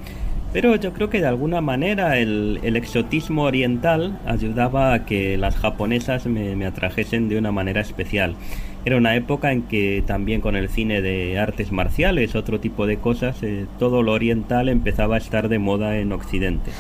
[0.54, 6.26] Pero yo creo que de alguna manera el, exotismo oriental ayudaba a que las japonesas
[6.26, 8.36] me, me atrajesen de una manera especial.
[8.84, 12.98] Era una época en que también con el cine de artes marciales, otro tipo de
[12.98, 16.72] cosas, eh, todo lo oriental empezaba a estar de moda en Occidente.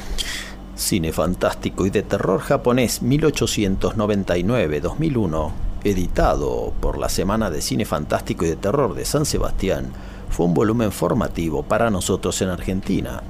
[0.73, 5.51] Cine fantástico y de terror japonés 1899-2001,
[5.83, 9.91] editado por la Semana de Cine Fantástico y de Terror de San Sebastián,
[10.29, 13.21] fue un volumen formativo para nosotros en Argentina.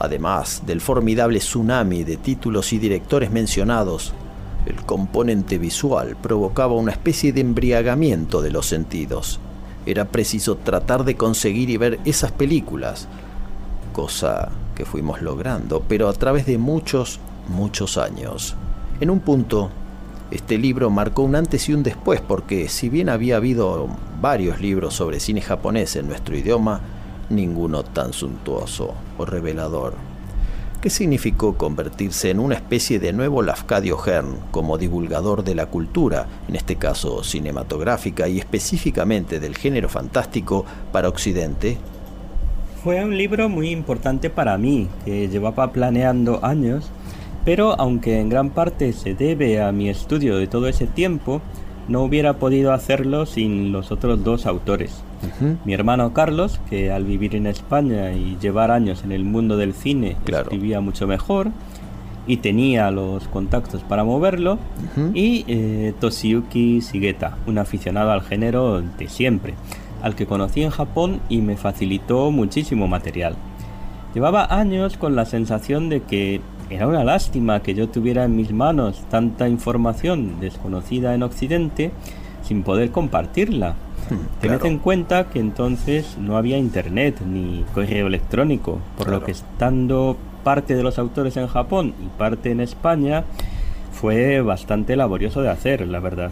[0.00, 4.14] Además del formidable tsunami de títulos y directores mencionados,
[4.64, 9.40] el componente visual provocaba una especie de embriagamiento de los sentidos.
[9.84, 13.08] Era preciso tratar de conseguir y ver esas películas,
[13.92, 18.56] cosa que fuimos logrando, pero a través de muchos, muchos años.
[19.00, 19.68] En un punto,
[20.30, 23.88] este libro marcó un antes y un después porque si bien había habido
[24.22, 26.80] varios libros sobre cine japonés en nuestro idioma,
[27.30, 29.94] ninguno tan suntuoso o revelador.
[30.80, 36.26] ¿Qué significó convertirse en una especie de nuevo Lafcadio Hearn como divulgador de la cultura,
[36.48, 41.76] en este caso cinematográfica y específicamente del género fantástico para Occidente?
[42.82, 46.90] Fue un libro muy importante para mí, que llevaba planeando años,
[47.44, 51.42] pero aunque en gran parte se debe a mi estudio de todo ese tiempo,
[51.88, 55.02] no hubiera podido hacerlo sin los otros dos autores.
[55.64, 59.74] Mi hermano Carlos, que al vivir en España y llevar años en el mundo del
[59.74, 60.44] cine, Claro.
[60.44, 61.50] escribía mucho mejor
[62.26, 64.58] y tenía los contactos para moverlo,
[65.14, 69.54] y eh, Toshiyuki Shigeta, un aficionado al género de siempre,
[70.02, 73.34] al que conocí en Japón y me facilitó muchísimo material.
[74.14, 78.52] Llevaba años con la sensación de que era una lástima que yo tuviera en mis
[78.52, 81.90] manos tanta información desconocida en Occidente
[82.42, 83.74] sin poder compartirla.
[84.40, 84.66] Tened claro.
[84.66, 90.74] en cuenta que entonces no había internet ni correo electrónico, por lo que estando parte
[90.74, 93.24] de los autores en Japón y parte en España
[93.92, 96.30] fue bastante laborioso de hacer, la verdad.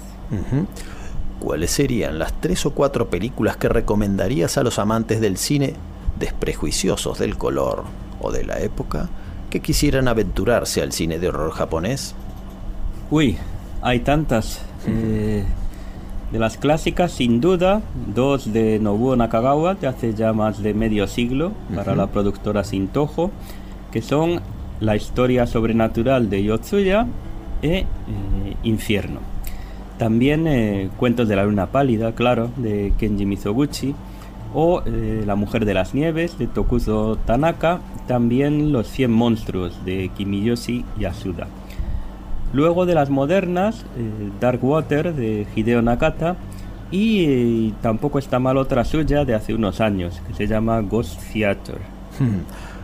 [1.41, 5.75] ¿Cuáles serían las tres o cuatro películas que recomendarías a los amantes del cine
[6.19, 7.85] desprejuiciosos del color
[8.21, 9.09] o de la época
[9.50, 12.15] que quisieran aventurarse al cine de horror japonés?
[13.11, 13.38] Uy,
[13.83, 14.61] hay tantas.
[14.87, 15.44] Eh,
[16.33, 17.81] de las clásicas, sin duda,
[18.14, 23.31] dos de Nobuo Nakagawa de hace ya más de medio siglo para la productora Sintojo,
[23.90, 24.40] que son
[24.81, 27.06] La historia sobrenatural de Yotsuya
[27.62, 27.87] e eh,
[28.62, 29.20] Infierno.
[29.98, 33.94] También eh, Cuentos de la luna pálida, claro, de Kenji Mizoguchi,
[34.54, 40.10] o eh, La mujer de las nieves de Tokuzo Tanaka, también Los 100 monstruos de
[40.16, 41.48] Kimiyoshi Yasuda.
[42.53, 46.37] Luego de las modernas, eh, Dark Water de Hideo Nakata
[46.90, 51.21] y eh, tampoco está mal otra suya de hace unos años que se llama Ghost
[51.33, 51.79] Theater.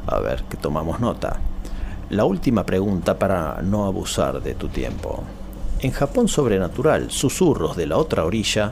[0.07, 1.39] A ver, que tomamos nota.
[2.11, 5.25] La última pregunta para no abusar de tu tiempo.
[5.81, 8.71] En Japón Sobrenatural, Susurros de la Otra Orilla,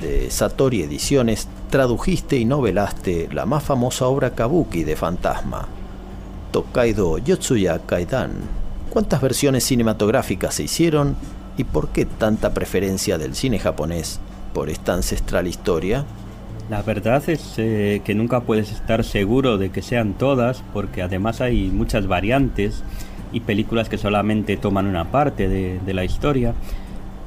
[0.00, 5.66] de Satori Ediciones, tradujiste y novelaste la más famosa obra kabuki de fantasma,
[6.52, 8.65] Tokaido Yotsuya Kaidan.
[8.96, 11.16] ¿Cuántas versiones cinematográficas se hicieron
[11.58, 14.20] y por qué tanta preferencia del cine japonés
[14.54, 16.06] por esta ancestral historia?
[16.70, 21.42] La verdad es eh, que nunca puedes estar seguro de que sean todas, porque además
[21.42, 22.82] hay muchas variantes
[23.34, 26.54] y películas que solamente toman una parte de, de la historia.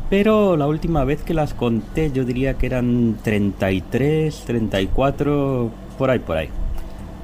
[0.09, 6.17] Pero la última vez que las conté yo diría que eran 33, 34, por ahí,
[6.17, 6.49] por ahí.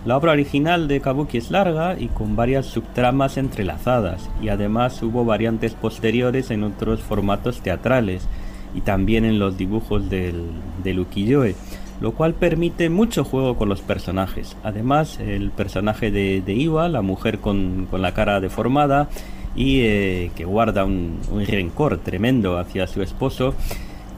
[0.06, 5.26] La obra original de Kabuki es larga y con varias subtramas entrelazadas, y además hubo
[5.26, 8.28] variantes posteriores en otros formatos teatrales
[8.76, 10.44] y también en los dibujos del,
[10.84, 11.56] del ukiyo-e,
[12.02, 14.56] lo cual permite mucho juego con los personajes.
[14.64, 19.10] Además, el personaje de, de Iwa, la mujer con, con la cara deformada
[19.56, 23.56] y eh, que guarda un, un rencor tremendo hacia su esposo,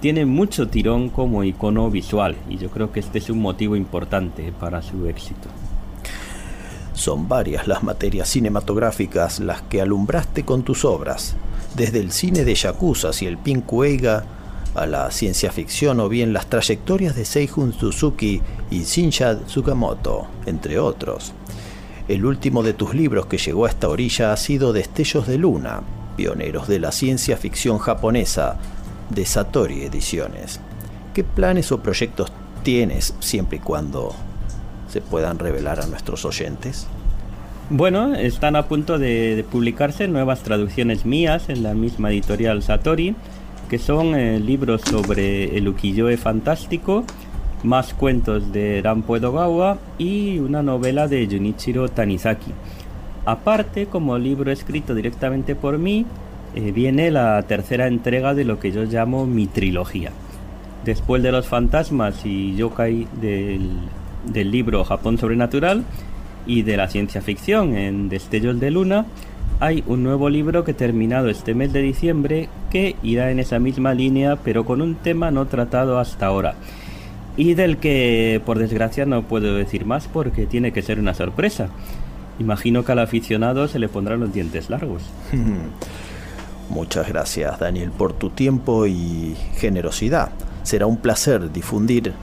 [0.01, 4.51] tiene mucho tirón como icono visual y yo creo que este es un motivo importante
[4.59, 5.47] para su éxito.
[6.98, 11.36] Son varias las materias cinematográficas las que alumbraste con tus obras,
[11.76, 14.26] desde el cine de Yakuza y el Pinkueiga
[14.74, 18.41] a la ciencia ficción o bien las trayectorias de Seijun Suzuki
[18.72, 21.34] y Shinya Tsukamoto, entre otros.
[22.08, 25.82] El último de tus libros que llegó a esta orilla ha sido Destellos de Luna,
[26.16, 28.58] pioneros de la ciencia ficción japonesa,
[29.12, 30.60] de Satori Ediciones.
[31.14, 32.32] ¿Qué planes o proyectos
[32.64, 34.16] tienes siempre y cuando
[34.88, 36.88] se puedan revelar a nuestros oyentes?
[37.69, 43.13] Bueno, están a punto de, publicarse nuevas traducciones mías en la misma editorial Satori,
[43.69, 47.03] que son eh, libros sobre el ukiyo-e fantástico,
[47.63, 52.53] más cuentos de Rampo Edogawa y una novela de Junichiro Tanizaki.
[53.25, 56.05] Aparte, como libro escrito directamente por mí,
[56.55, 60.11] eh, viene la tercera entrega de lo que yo llamo mi trilogía.
[60.85, 63.71] Después de los fantasmas y yokai del,
[64.28, 65.84] del libro Japón Sobrenatural
[66.45, 69.05] y de la ciencia ficción en Destellos de Luna,
[69.59, 73.93] hay un nuevo libro que terminado este mes de diciembre que irá en esa misma
[73.93, 76.55] línea pero con un tema no tratado hasta ahora
[77.38, 81.69] y del que por desgracia no puedo decir más porque tiene que ser una sorpresa.
[82.39, 85.03] Imagino que al aficionado se le pondrán los dientes largos.
[86.69, 90.32] Muchas gracias Daniel por tu tiempo y generosidad.
[90.63, 92.13] Será un placer difundir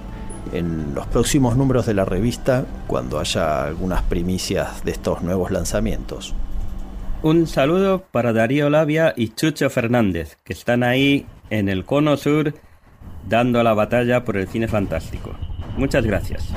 [0.55, 6.35] en los próximos números de la revista cuando haya algunas primicias de estos nuevos lanzamientos.
[7.23, 12.55] Un saludo para Darío Labia y Chucho Fernández, que están ahí en el cono sur
[13.29, 15.35] dando la batalla por el cine fantástico.
[15.77, 16.49] Muchas gracias.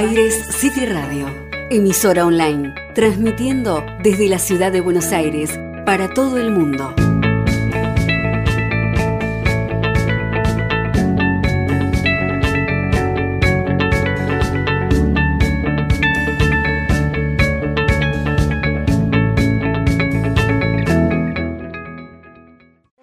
[0.00, 1.26] Baires City Radio,
[1.70, 6.94] emisora online, transmitiendo desde la ciudad de Buenos Aires para todo el mundo.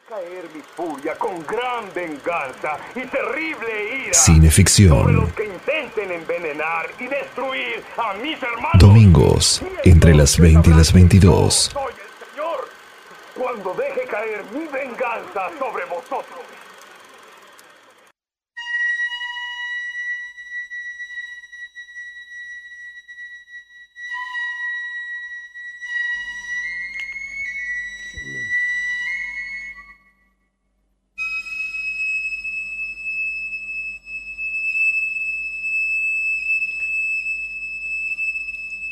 [0.07, 5.33] caer mi furia con gran venganza y terrible ira Cineficción.
[6.11, 8.79] Envenenar y destruir a mis hermanos.
[8.79, 11.53] Domingos, entre las 20 y las 22.
[11.73, 12.69] Soy el Señor
[13.35, 16.44] cuando deje caer mi venganza sobre vosotros.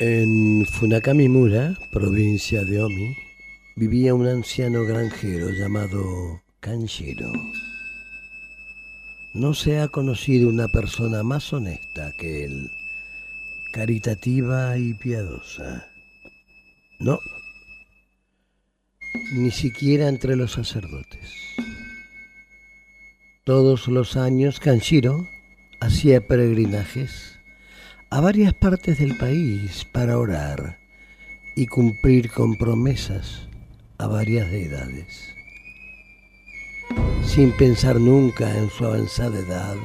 [0.06, 3.16] En Funakamimura, provincia de Omi,
[3.74, 7.32] vivía un anciano granjero llamado Kanshiro.
[9.32, 12.70] No se ha conocido una persona más honesta que él,
[13.72, 15.86] caritativa y piadosa.
[17.00, 17.18] No,
[19.32, 21.32] ni siquiera entre los sacerdotes.
[23.46, 25.26] Todos los años Kanshiro
[25.80, 27.33] hacía peregrinajes
[28.10, 30.78] a varias partes del país para orar
[31.56, 33.48] y cumplir con promesas
[33.98, 35.34] a varias deidades.
[37.24, 39.76] Sin pensar nunca en su avanzada edad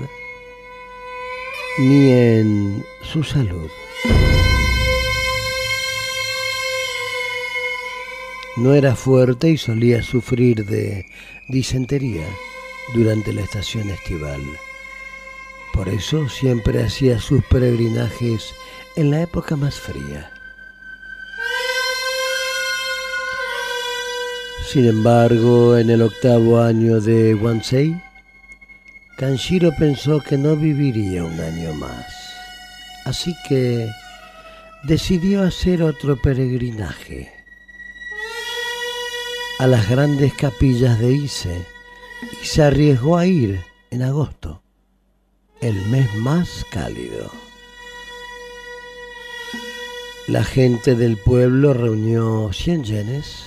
[1.79, 3.69] ni en su salud.
[8.57, 11.05] No era fuerte y solía sufrir de
[11.47, 12.27] disentería
[12.93, 14.41] durante la estación estival.
[15.79, 18.53] Por eso siempre hacía sus peregrinajes
[18.97, 20.29] en la época más fría.
[24.67, 27.95] Sin embargo, en el octavo año de Wansei,
[29.17, 32.05] Kanshiro pensó que no viviría un año más.
[33.05, 33.89] Así que
[34.83, 37.31] decidió hacer otro peregrinaje
[39.59, 41.65] a las grandes capillas de Ise
[42.41, 43.61] y se arriesgó a ir
[43.91, 44.61] en agosto,
[45.61, 47.31] el mes más cálido.
[50.27, 53.43] La gente del pueblo reunió 100 yenes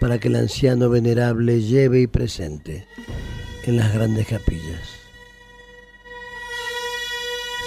[0.00, 2.86] para que el anciano venerable lleve y presente
[3.64, 5.00] en las grandes capillas.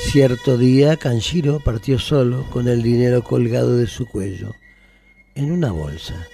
[0.02, 4.54] Cierto día Kanshiro partió solo con el dinero colgado de su cuello
[5.36, 6.28] en una bolsa.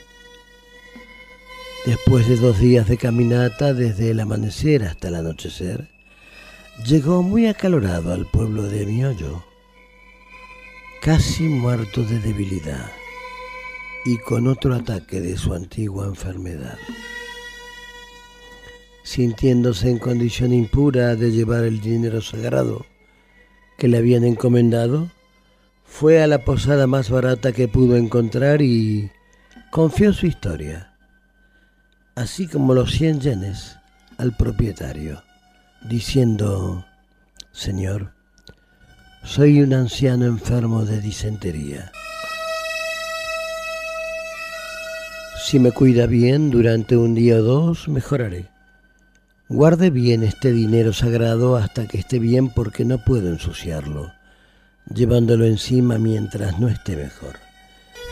[1.85, 5.98] Después de dos días de caminata desde el amanecer hasta el anochecer,
[6.85, 9.43] llegó muy acalorado al pueblo de Miollo,
[11.01, 12.89] casi muerto de debilidad
[14.05, 16.77] y con otro ataque de su antigua enfermedad.
[19.03, 22.85] Sintiéndose en condición impura de llevar el dinero sagrado
[23.77, 25.09] que le habían encomendado,
[25.83, 29.11] fue a la posada más barata que pudo encontrar y
[29.71, 30.93] confió su historia,
[32.15, 33.77] así como los 100 yenes,
[34.17, 35.23] al propietario,
[35.81, 36.85] diciendo,
[37.51, 38.13] Señor,
[39.23, 41.91] soy un anciano enfermo de disentería.
[45.43, 48.47] Si me cuida bien durante un día o dos, mejoraré.
[49.47, 54.11] Guarde bien este dinero sagrado hasta que esté bien porque no puedo ensuciarlo,
[54.93, 57.39] llevándolo encima mientras no esté mejor.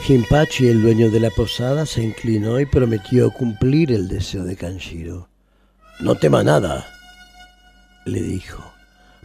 [0.04, 5.30] Jinpachi, el dueño de la posada, se inclinó y prometió cumplir el deseo de Kanshiro.
[6.00, 6.88] No tema nada,
[8.08, 8.74] le dijo.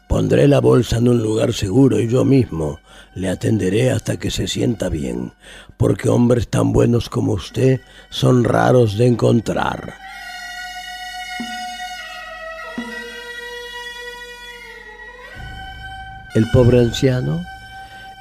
[0.09, 2.80] Pondré la bolsa en un lugar seguro y yo mismo
[3.14, 5.33] le atenderé hasta que se sienta bien,
[5.76, 7.80] porque hombres tan buenos como usted
[8.11, 9.95] son raros de encontrar.
[16.35, 17.45] El pobre anciano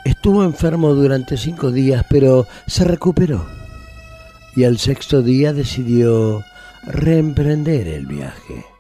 [0.03, 3.45] estuvo enfermo durante cinco días, pero se recuperó
[4.55, 6.43] y al sexto día decidió
[6.84, 8.70] reemprender el viaje.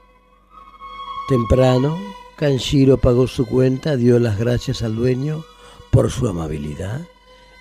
[1.31, 1.97] Temprano,
[2.35, 5.45] Kanshiro pagó su cuenta, dio las gracias al dueño
[5.89, 7.07] por su amabilidad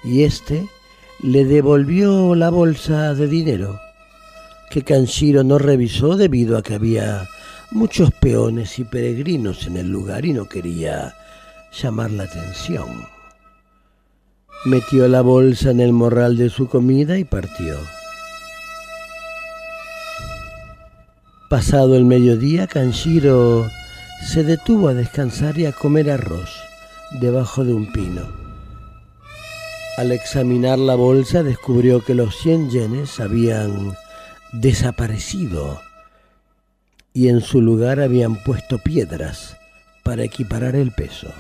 [0.03, 0.67] y éste
[1.23, 3.79] le devolvió la bolsa de dinero
[4.73, 7.29] que Kanshiro no revisó debido a que había
[7.71, 11.15] muchos peones y peregrinos en el lugar y no quería
[11.81, 12.89] llamar la atención.
[14.65, 17.77] Metió la bolsa en el morral de su comida y partió.
[21.51, 23.69] Pasado el mediodía, Kanshiro
[24.23, 26.49] se detuvo a descansar y a comer arroz
[27.19, 28.23] debajo de un pino.
[29.97, 33.97] Al examinar la bolsa descubrió que los 100 yenes habían
[34.53, 35.81] desaparecido
[37.13, 39.57] y en su lugar habían puesto piedras
[40.05, 41.35] para equiparar el peso.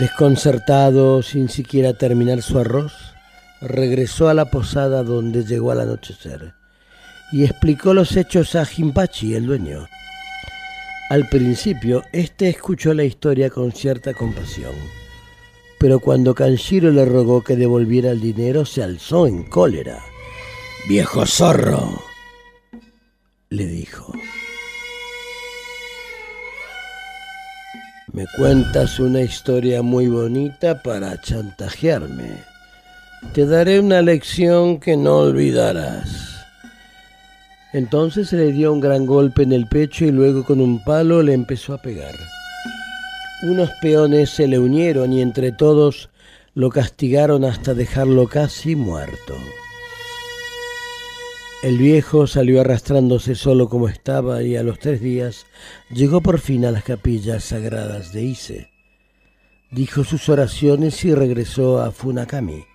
[0.00, 3.14] Desconcertado, sin siquiera terminar su arroz,
[3.60, 6.63] regresó a la posada donde llegó al anochecer
[7.32, 9.88] y explicó los hechos a Jinpachi, el dueño.
[11.10, 14.74] Al principio, éste escuchó la historia con cierta compasión,
[15.78, 20.00] pero cuando Kanshiro le rogó que devolviera el dinero, se alzó en cólera.
[20.88, 22.02] ¡Viejo zorro!
[23.50, 24.12] le dijo.
[28.12, 32.44] Me cuentas una historia muy bonita para chantajearme.
[33.32, 36.33] Te daré una lección que no olvidarás.
[37.74, 41.32] Entonces le dio un gran golpe en el pecho y luego con un palo le
[41.32, 42.14] empezó a pegar.
[43.42, 46.08] Unos peones se le unieron y entre todos
[46.54, 49.34] lo castigaron hasta dejarlo casi muerto.
[51.64, 55.44] El viejo salió arrastrándose solo como estaba y a los tres días
[55.90, 58.70] llegó por fin a las capillas sagradas de Ise.
[59.72, 62.66] Dijo sus oraciones y regresó a Funakami.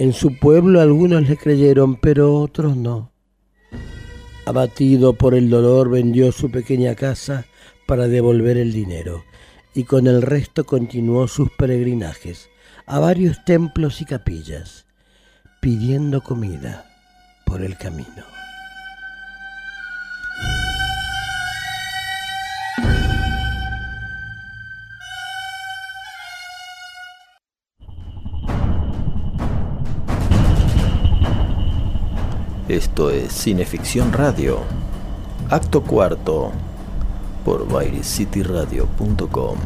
[0.00, 3.11] En su pueblo algunos le creyeron, pero otros no.
[4.44, 7.46] Abatido por el dolor, vendió su pequeña casa
[7.86, 9.24] para devolver el dinero
[9.74, 12.50] y con el resto continuó sus peregrinajes
[12.86, 14.84] a varios templos y capillas,
[15.60, 16.90] pidiendo comida
[17.46, 18.31] por el camino.
[32.72, 34.60] Esto es Cineficción Radio,
[35.50, 36.52] acto cuarto,
[37.44, 39.58] por ViruScityRadio.com.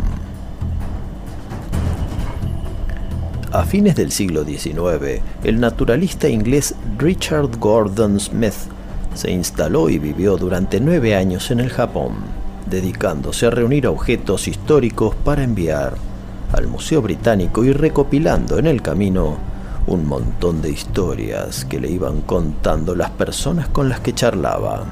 [3.52, 8.54] A fines del siglo XIX, el naturalista inglés Richard Gordon Smith
[9.14, 12.14] se instaló y vivió durante nueve años en el Japón,
[12.68, 15.94] dedicándose a reunir objetos históricos para enviar
[16.52, 19.36] al Museo Británico y recopilando en el camino
[19.86, 24.84] un montón de historias que le iban contando las personas con las que charlaba.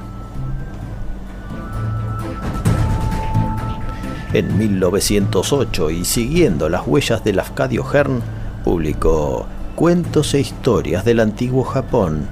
[4.33, 8.21] En 1908 y siguiendo las huellas del Lafcadio Hearn,
[8.65, 12.27] publicó Cuentos e Historias del Antiguo Japón,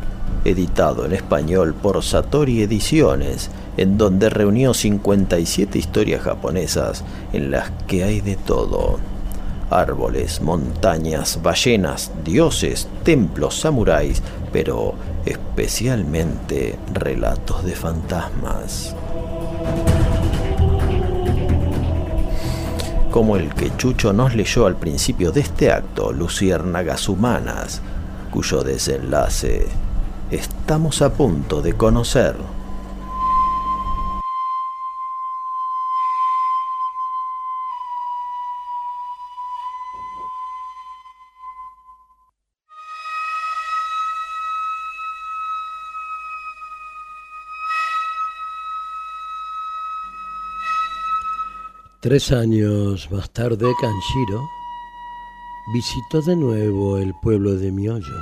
[0.45, 8.05] editado en español por Satori Ediciones, en donde reunió 57 historias japonesas en las que
[8.05, 9.12] hay de todo.
[9.79, 14.95] Árboles, montañas, ballenas, dioses, templos, samuráis, pero
[15.25, 18.95] especialmente relatos de fantasmas.
[23.13, 27.83] como el que Chucho nos leyó al principio de este acto, Luciérnagas Humanas,
[28.31, 29.67] cuyo desenlace
[30.31, 32.35] estamos a punto de conocer.
[52.03, 54.51] Tres años más tarde, Kanshiro
[55.73, 58.19] visitó de nuevo el pueblo de Miyoyo,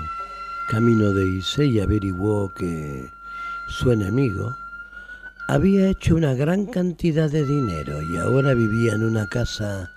[0.69, 3.09] camino de Ise, y averiguó que
[3.71, 4.55] su enemigo
[5.49, 9.91] había hecho una gran cantidad de dinero y ahora vivía en una casa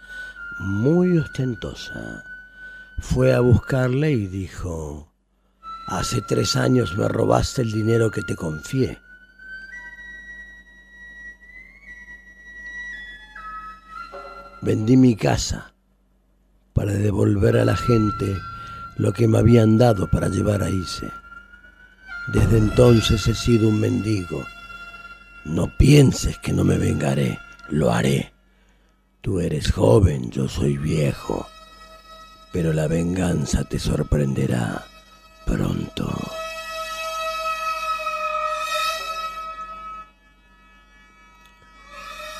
[0.62, 2.24] muy ostentosa.
[3.00, 5.12] Fue a buscarle y dijo,
[5.88, 8.98] hace tres años me robaste el dinero que te confié.
[14.64, 15.74] Vendí mi casa
[16.72, 18.38] para devolver a la gente
[18.95, 21.11] lo que me habían dado para llevar a Ise.
[22.32, 24.41] Desde entonces he sido un mendigo.
[25.43, 28.32] No pienses que no me vengaré, lo haré.
[29.20, 31.45] Tú eres joven, yo soy viejo,
[32.53, 34.86] pero la venganza te sorprenderá
[35.45, 36.09] pronto.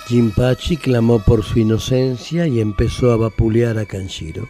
[0.08, 4.50] Jinpachi clamó por su inocencia y empezó a vapulear a Kanshiro.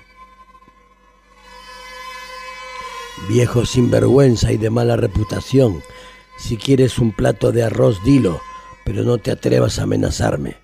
[3.30, 5.82] Viejo sinvergüenza y de mala reputación,
[6.38, 8.42] si quieres un plato de arroz dilo,
[8.84, 10.58] pero no te atrevas a amenazarme.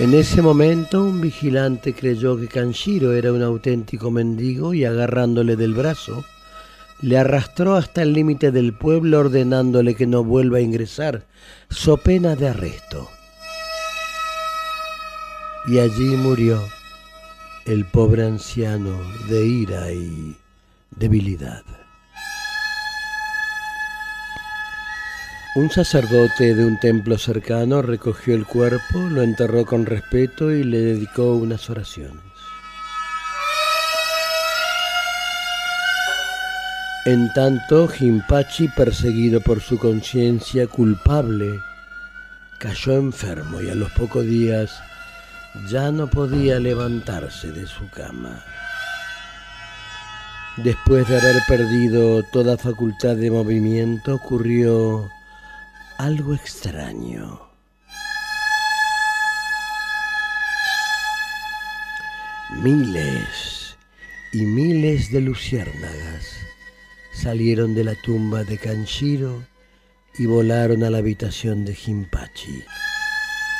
[0.00, 5.74] En ese momento un vigilante creyó que Kanshiro era un auténtico mendigo y agarrándole del
[5.74, 6.24] brazo,
[7.02, 11.24] le arrastró hasta el límite del pueblo ordenándole que no vuelva a ingresar,
[11.68, 13.08] so pena de arresto.
[15.66, 16.62] Y allí murió
[17.66, 18.98] el pobre anciano
[19.28, 20.36] de ira y
[20.90, 21.62] debilidad.
[25.56, 30.78] Un sacerdote de un templo cercano recogió el cuerpo, lo enterró con respeto y le
[30.78, 32.29] dedicó unas oraciones.
[37.06, 41.58] En tanto, Jinpachi, perseguido por su conciencia culpable,
[42.58, 44.82] cayó enfermo y a los pocos días
[45.70, 48.44] ya no podía levantarse de su cama.
[50.58, 55.10] Después de haber perdido toda facultad de movimiento, ocurrió
[55.96, 57.40] algo extraño.
[62.62, 63.74] Miles
[64.34, 66.49] y miles de luciérnagas
[67.20, 69.44] salieron de la tumba de Kanshiro
[70.18, 72.64] y volaron a la habitación de Jinpachi.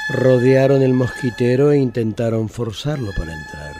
[0.08, 3.74] Rodearon el mosquitero e intentaron forzarlo para entrar.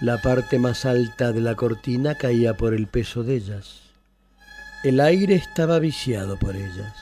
[0.00, 3.80] La parte más alta de la cortina caía por el peso de ellas.
[4.84, 6.94] El aire estaba viciado por ellas.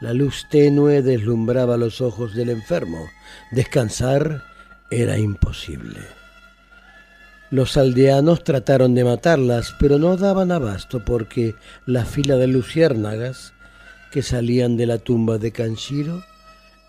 [0.00, 3.08] La luz tenue deslumbraba los ojos del enfermo.
[3.50, 4.42] Descansar
[4.90, 6.21] era imposible.
[7.52, 13.52] Los aldeanos trataron de matarlas, pero no daban abasto porque la fila de luciérnagas
[14.10, 16.24] que salían de la tumba de Kanshiro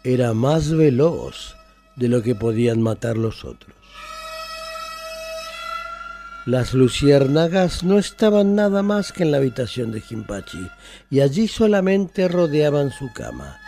[0.05, 1.57] era más veloz
[1.97, 3.75] de lo que podían matar los otros.
[6.45, 10.69] Las luciérnagas no estaban nada más que en la habitación de Jimpachi
[11.09, 13.59] y allí solamente rodeaban su cama.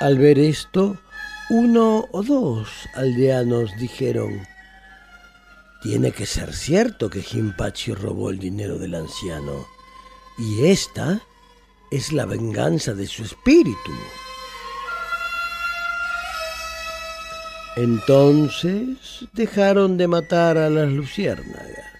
[0.00, 0.98] Al ver esto,
[1.48, 4.51] uno o dos aldeanos dijeron,
[5.82, 9.66] tiene que ser cierto que Jimpachi robó el dinero del anciano
[10.38, 11.20] y esta
[11.90, 13.92] es la venganza de su espíritu.
[17.76, 21.92] Entonces dejaron de matar a las luciérnagas.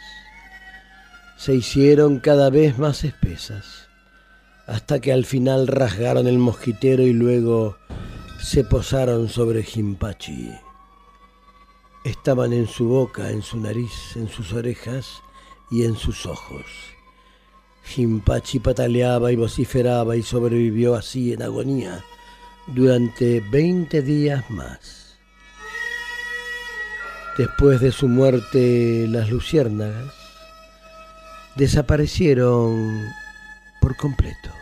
[1.37, 3.89] Se hicieron cada vez más espesas,
[4.67, 7.79] hasta que al final rasgaron el mosquitero y luego
[8.41, 10.53] se posaron sobre Jimpachi.
[12.05, 15.23] Estaban en su boca, en su nariz, en sus orejas
[15.71, 16.65] y en sus ojos.
[17.85, 22.05] Jimpachi pataleaba y vociferaba y sobrevivió así en agonía
[22.67, 25.17] durante 20 días más.
[27.39, 30.13] Después de su muerte, las luciérnagas
[31.57, 33.07] desaparecieron
[33.81, 34.62] por completo.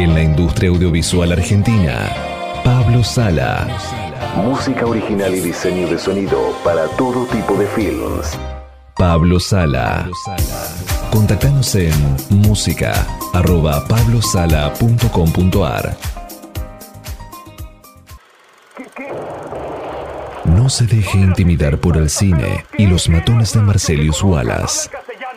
[0.00, 2.10] En la industria audiovisual argentina,
[2.64, 3.68] Pablo Sala.
[4.34, 8.38] Música original y diseño de sonido para todo tipo de films.
[8.96, 10.08] Pablo Sala.
[11.10, 11.92] Contactanos en
[12.30, 15.94] música arroba pablosala.com.ar.
[20.46, 24.88] No se deje intimidar por el cine y los matones de Marcelius Wallace.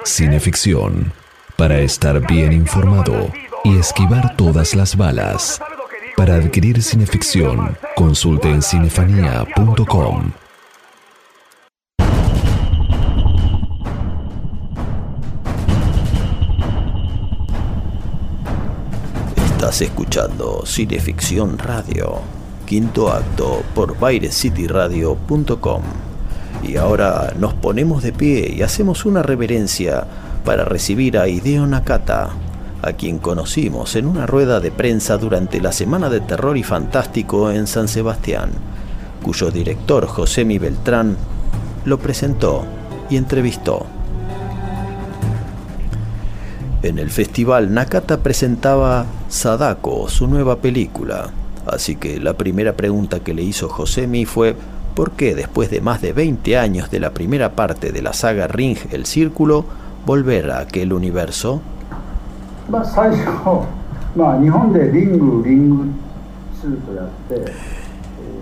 [0.06, 1.12] Cineficción.
[1.58, 3.30] Para estar bien informado
[3.64, 5.62] y esquivar todas las balas.
[6.16, 10.32] Para adquirir cineficción, consulte en cinefanía.com.
[19.46, 22.20] Estás escuchando Cineficción Radio,
[22.66, 25.82] quinto acto por BaireCityRadio.com.
[26.62, 30.06] Y ahora nos ponemos de pie y hacemos una reverencia
[30.46, 32.30] para recibir a Hideo Nakata,
[32.84, 37.50] a quien conocimos en una rueda de prensa durante la Semana de Terror y Fantástico
[37.50, 38.52] en San Sebastián,
[39.24, 41.16] cuyo director Josemi Beltrán
[41.86, 42.66] lo presentó
[43.10, 43.86] y entrevistó.
[46.82, 51.30] En el festival Nakata presentaba Sadako, su nueva película.
[51.66, 54.58] Así que la primera pregunta que le hizo Josemi fue
[54.94, 58.48] ¿por qué después de más de 20 años de la primera parte de la saga
[58.48, 59.64] Ring El Círculo
[60.06, 61.62] volver a aquel universo?
[62.71, 63.67] まあ最初、
[64.17, 65.93] まあ、日本でリングリング
[66.63, 67.53] 2とやって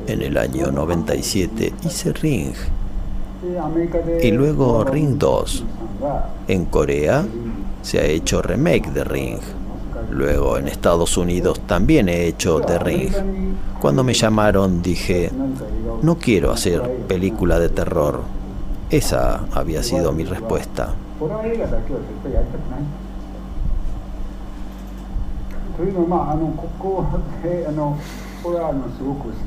[0.08, 2.54] En el año 97 hice Ring
[3.42, 5.46] でアメリカで y luego Ring 2.
[5.46, 7.24] さんが En Corea
[7.82, 9.38] se ha hecho remake de Ring.
[10.10, 13.12] Luego en Estados Unidos también he hecho The Ring.
[13.80, 15.30] Cuando me llamaron dije,
[16.02, 18.22] no quiero hacer película de terror.
[18.90, 20.94] Esa había sido mi respuesta.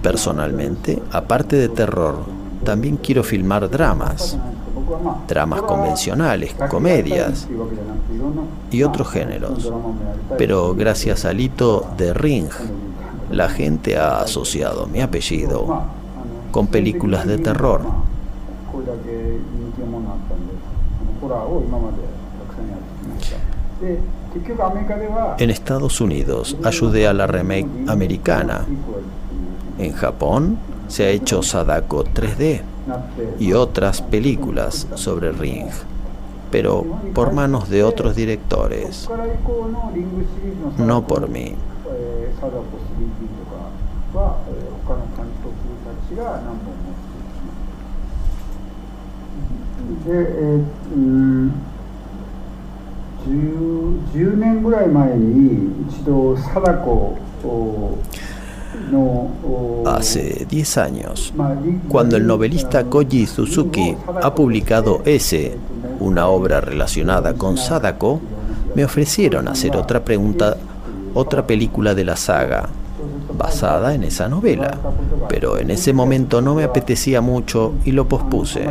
[0.03, 2.17] Personalmente, aparte de terror,
[2.65, 4.39] también quiero filmar dramas,
[5.29, 7.49] dramas convencionales, comedias
[8.71, 9.73] y otros géneros.
[10.39, 12.49] Pero gracias al hito de Ring,
[13.31, 15.83] la gente ha asociado mi apellido
[16.51, 17.83] con películas de terror.
[25.39, 28.65] En Estados Unidos ayudé a la remake americana.
[29.79, 30.59] En Japón
[30.89, 32.63] se ha hecho Sadako 3D
[33.39, 35.69] y otras películas sobre Ring,
[36.51, 39.09] pero por manos de otros directores,
[40.79, 41.55] no por mí.
[50.07, 50.65] Eh,
[50.95, 51.49] mm,
[53.28, 57.18] 10 10年ぐらい前に一度貞子
[58.92, 59.00] の
[59.44, 65.58] お Hace 10 años, まあリ cuando el novelista Koji Suzuki ha publicado ese,
[66.00, 68.20] una obra relacionada con Sadako,
[68.76, 70.58] me ofrecieron hacer otra pregunta,
[71.14, 72.70] otra película de la saga,
[73.38, 74.78] basada en esa novela,
[75.28, 78.70] pero en ese momento no me apetecía mucho y lo pospuse.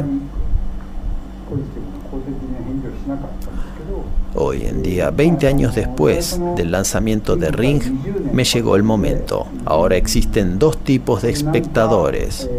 [4.36, 7.84] Hoy en día, 20 años después del lanzamiento de Ring,
[8.32, 9.46] me llegó el momento.
[9.64, 12.50] Ahora existen dos tipos de espectadores.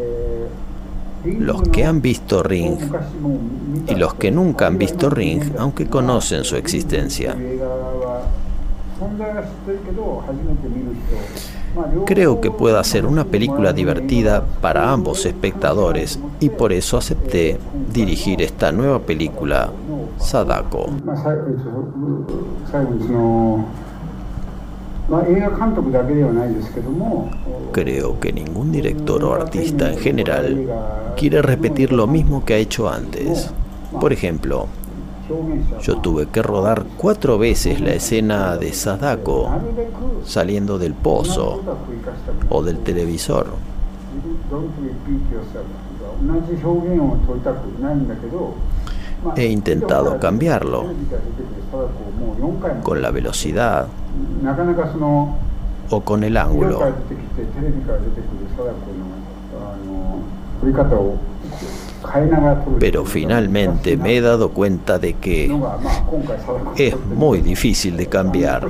[1.25, 2.79] Los que han visto Ring
[3.89, 7.35] y los que nunca han visto Ring, aunque conocen su existencia.
[12.07, 17.59] Creo que pueda ser una película divertida para ambos espectadores y por eso acepté
[17.93, 19.73] dirigir esta nueva película
[20.19, 20.87] Sadako.
[27.73, 30.67] Creo que ningún director o artista en general
[31.17, 33.51] quiere repetir lo mismo que ha hecho antes.
[34.01, 34.67] Por ejemplo,
[35.83, 39.49] yo tuve que rodar cuatro veces la escena de Sadako
[40.25, 41.61] saliendo del pozo
[42.49, 43.47] o del televisor.
[49.37, 50.85] He intentado cambiarlo
[52.83, 53.87] con la velocidad
[55.91, 56.81] o con el ángulo.
[62.79, 65.55] Pero finalmente me he dado cuenta de que
[66.77, 68.69] es muy difícil de cambiar.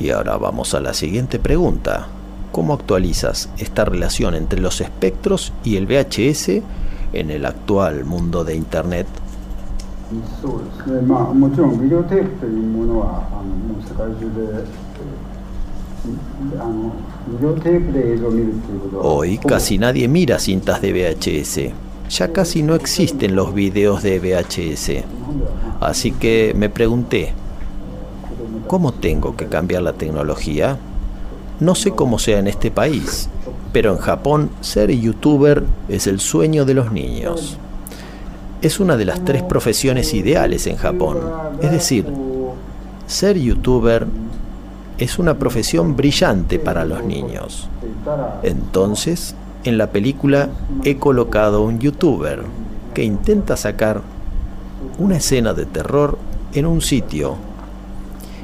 [0.00, 2.08] Y ahora vamos a la siguiente pregunta.
[2.52, 6.62] ¿Cómo actualizas esta relación entre los espectros y el VHS
[7.12, 9.06] en el actual mundo de Internet?
[19.02, 21.72] Hoy casi nadie mira cintas de VHS.
[22.10, 25.04] Ya casi no existen los videos de VHS.
[25.80, 27.34] Así que me pregunté,
[28.70, 30.78] ¿cómo tengo que cambiar la tecnología?
[31.58, 33.28] No sé cómo sea en este país,
[33.72, 37.58] pero en Japón ser youtuber es el sueño de los niños.
[38.62, 41.18] Es una de las tres profesiones ideales en Japón.
[41.60, 42.06] Es decir,
[43.08, 44.06] ser youtuber
[44.98, 47.68] es una profesión brillante para los niños.
[48.44, 50.48] Entonces, en la película
[50.84, 52.44] he colocado un youtuber
[52.94, 54.02] que intenta sacar
[55.00, 56.18] una escena de terror
[56.52, 57.49] en un sitio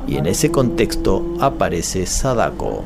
[0.07, 2.85] y en ese contexto aparece Sadako.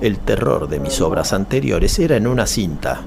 [0.00, 3.00] El terror de mis obras anteriores era en una cinta,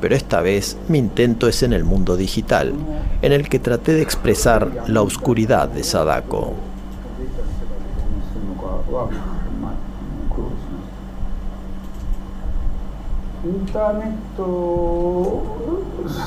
[0.00, 2.72] pero esta vez mi intento es en el mundo digital,
[3.20, 6.54] en el que traté de expresar la oscuridad de Sadako.
[13.73, 15.41] ターネット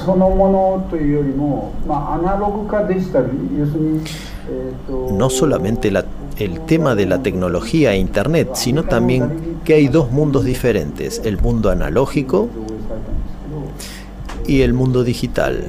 [0.04, 0.50] そのも
[0.82, 4.00] のというよりも、まあ、アナログかデジタル要するに、
[4.48, 6.04] えーと no solamente la-
[6.38, 11.38] el tema de la tecnología e Internet, sino también que hay dos mundos diferentes, el
[11.40, 15.62] mundo analógico 上映されたんですけど y el mundo digital.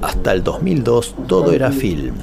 [0.00, 2.14] hasta el 2002 todo era film,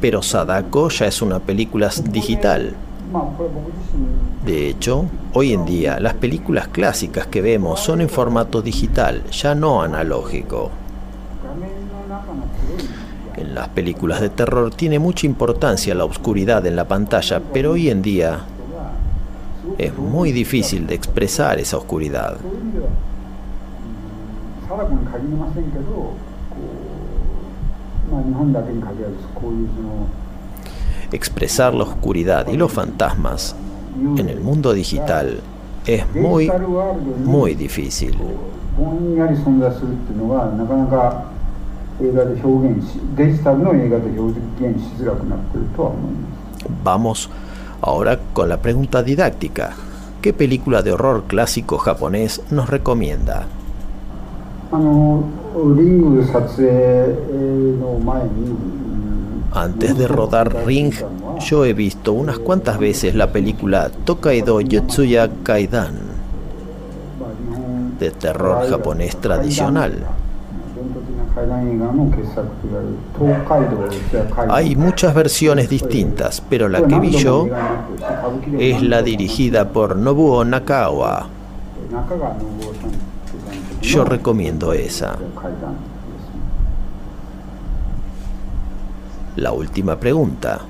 [0.00, 2.74] pero Sadako ya es una película digital.
[4.44, 9.54] De hecho, hoy en día las películas clásicas que vemos son en formato digital, ya
[9.54, 10.70] no analógico.
[13.36, 17.90] En las películas de terror tiene mucha importancia la oscuridad en la pantalla, pero hoy
[17.90, 18.40] en día
[19.78, 22.36] es muy difícil de expresar esa oscuridad
[24.69, 26.15] そういう意味ではうん貞子に限りませんけどこ
[28.09, 30.07] う、まあ、日本だけに限らずこういうその
[31.11, 33.55] Expresar la oscuridad y los fantasmas
[34.17, 35.39] en el mundo digital
[35.85, 38.15] es デジ muy, タルワールドに muy difícil.
[38.77, 41.31] ぼんやり存在するっていうのはなかなか
[42.01, 46.45] 映画で表現しデジタルの映画で表現しづらくなってるとは思います
[46.83, 47.29] Vamos
[47.81, 49.73] ahora con la pregunta didáctica.
[50.21, 53.45] ¿Qué película de horror clásico japonés nos recomienda?
[54.71, 55.23] あの
[55.75, 56.67] リング撮影
[57.79, 58.75] の前に、うん
[59.55, 60.93] Antes de rodar Ring,
[61.39, 65.93] yo he visto unas cuantas veces la película Tokaido Yotsuya Kaidan,
[67.17, 69.93] まあ日本 de terror japonés tradicional.
[70.75, 77.47] 伝統的な怪談映画の傑作といわれる東海道四谷怪談 Hay muchas versiones distintas, pero la que vi yo
[78.59, 81.29] es la dirigida por Nobuo Nakawa.
[83.82, 85.16] yo recomiendo esa.
[89.36, 90.60] La última pregunta.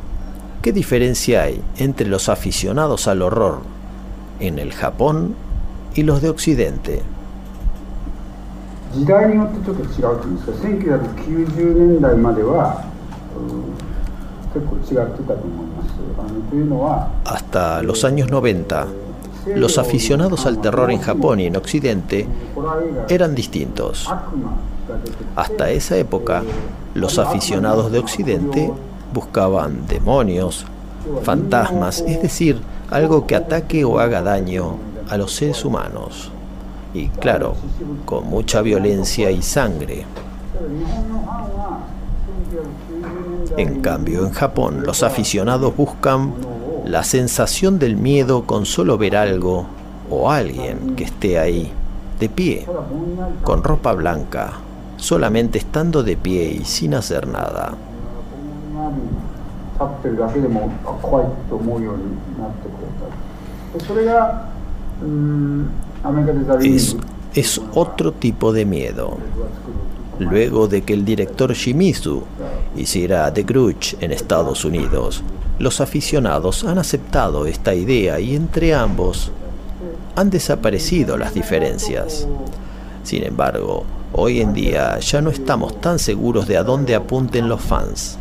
[0.62, 3.60] ¿Qué diferencia hay entre los aficionados al horror
[4.38, 5.34] en el Japón
[5.94, 7.02] y los de Occidente?
[17.24, 18.86] Hasta los años 90,
[19.46, 22.26] los aficionados al terror en Japón y en Occidente
[23.08, 24.08] eran distintos.
[25.36, 26.42] Hasta esa época,
[26.94, 28.72] los aficionados de Occidente
[29.12, 30.66] buscaban demonios,
[31.22, 32.60] fantasmas, es decir,
[32.90, 34.76] algo que ataque o haga daño
[35.08, 36.30] a los seres humanos.
[36.92, 37.54] Y claro,
[38.04, 40.04] con mucha violencia y sangre.
[43.56, 46.32] En cambio, en Japón los aficionados buscan
[46.84, 49.66] la sensación del miedo con solo ver algo
[50.10, 51.72] o alguien que esté ahí,
[52.18, 52.66] de pie,
[53.42, 54.52] con ropa blanca,
[54.96, 57.74] solamente estando de pie y sin hacer nada.
[67.34, 69.16] Es, otro tipo de miedo
[70.20, 72.22] luego de que el director Shimizu
[72.76, 75.22] hiciera The Grudge en Estados Unidos.
[75.58, 79.32] Los aficionados han aceptado esta idea y entre ambos
[80.14, 82.28] han desaparecido las diferencias.
[83.02, 87.60] Sin embargo, hoy en día ya no estamos tan seguros de a dónde apunten los
[87.60, 88.18] fans.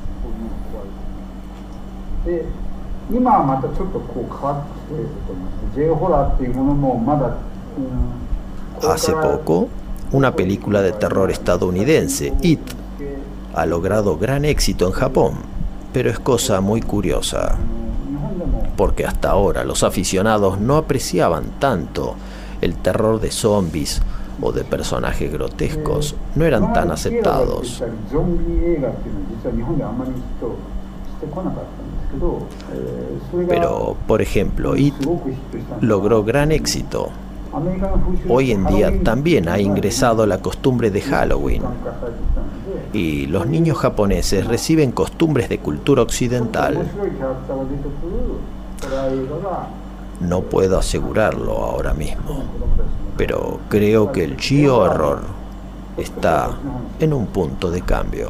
[8.87, 9.67] Hace poco,
[10.11, 12.59] una película de terror estadounidense, It,
[13.53, 15.33] ha logrado gran éxito en Japón,
[15.93, 17.57] pero es cosa muy curiosa,
[18.75, 22.15] porque hasta ahora los aficionados no apreciaban tanto
[22.61, 24.01] el terror de zombies
[24.41, 27.83] o de personajes grotescos, no eran tan aceptados.
[33.47, 34.95] Pero, por ejemplo, It
[35.81, 37.09] logró gran éxito
[38.27, 41.63] Hoy en día también ha ingresado la costumbre de Halloween
[42.93, 46.77] y los niños japoneses reciben costumbres de cultura occidental.
[50.19, 52.43] No puedo asegurarlo ahora mismo,
[53.17, 55.21] pero creo que el Gio Horror
[55.97, 56.51] está
[56.99, 58.29] en un punto de cambio.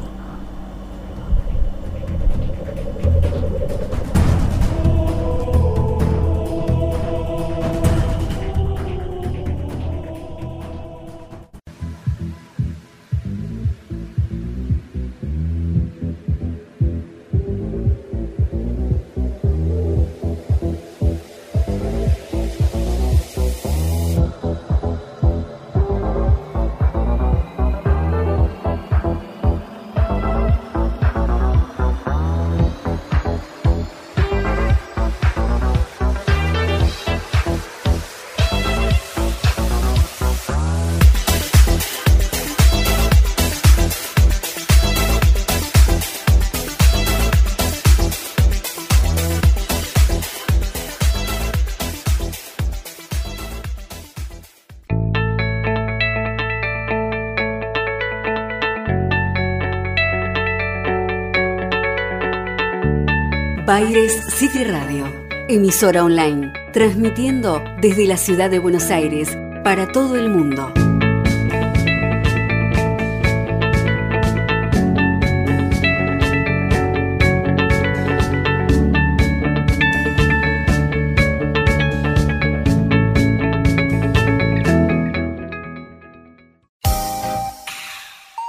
[64.40, 65.04] City Radio,
[65.50, 70.72] emisora online, transmitiendo desde la ciudad de Buenos Aires para todo el mundo.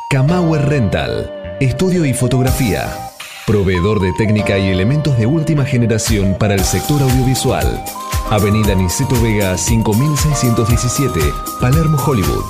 [0.09, 3.10] Camauer Rental, estudio y fotografía.
[3.55, 7.83] Proveedor de técnica y elementos de última generación para el sector audiovisual.
[8.29, 11.19] Avenida Niceto Vega 5617,
[11.59, 12.45] Palermo, Hollywood.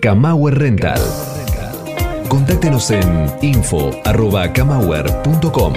[0.00, 1.00] Camauer Rental.
[2.28, 5.72] Contáctenos en info.camauer.com.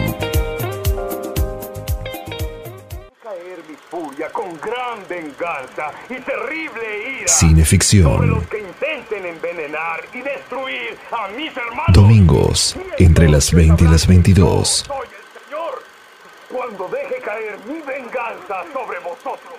[3.24, 8.14] Caer mi furia con gran venganza y terrible ira Cineficción.
[8.14, 10.89] sobre los que intenten envenenar y destruir a mis hermanos.
[11.89, 14.86] Domingos, entre las 20 y las 22.
[14.88, 15.84] Soy el Señor
[16.50, 19.59] cuando deje caer mi venganza sobre vosotros.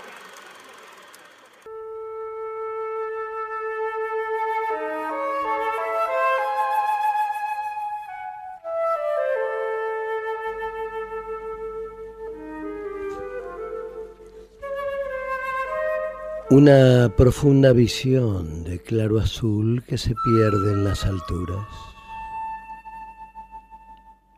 [16.53, 21.64] Una profunda visión de claro azul que se pierde en las alturas.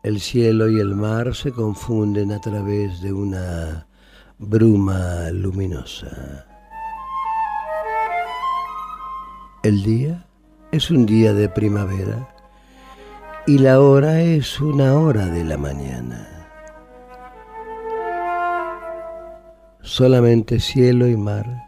[0.03, 3.87] El cielo y el mar se confunden a través de una
[4.37, 6.45] bruma luminosa.
[9.63, 10.27] El día
[10.71, 12.29] es un día de primavera
[13.47, 16.27] y la hora es una hora de la mañana.
[19.81, 21.62] Solamente cielo y mar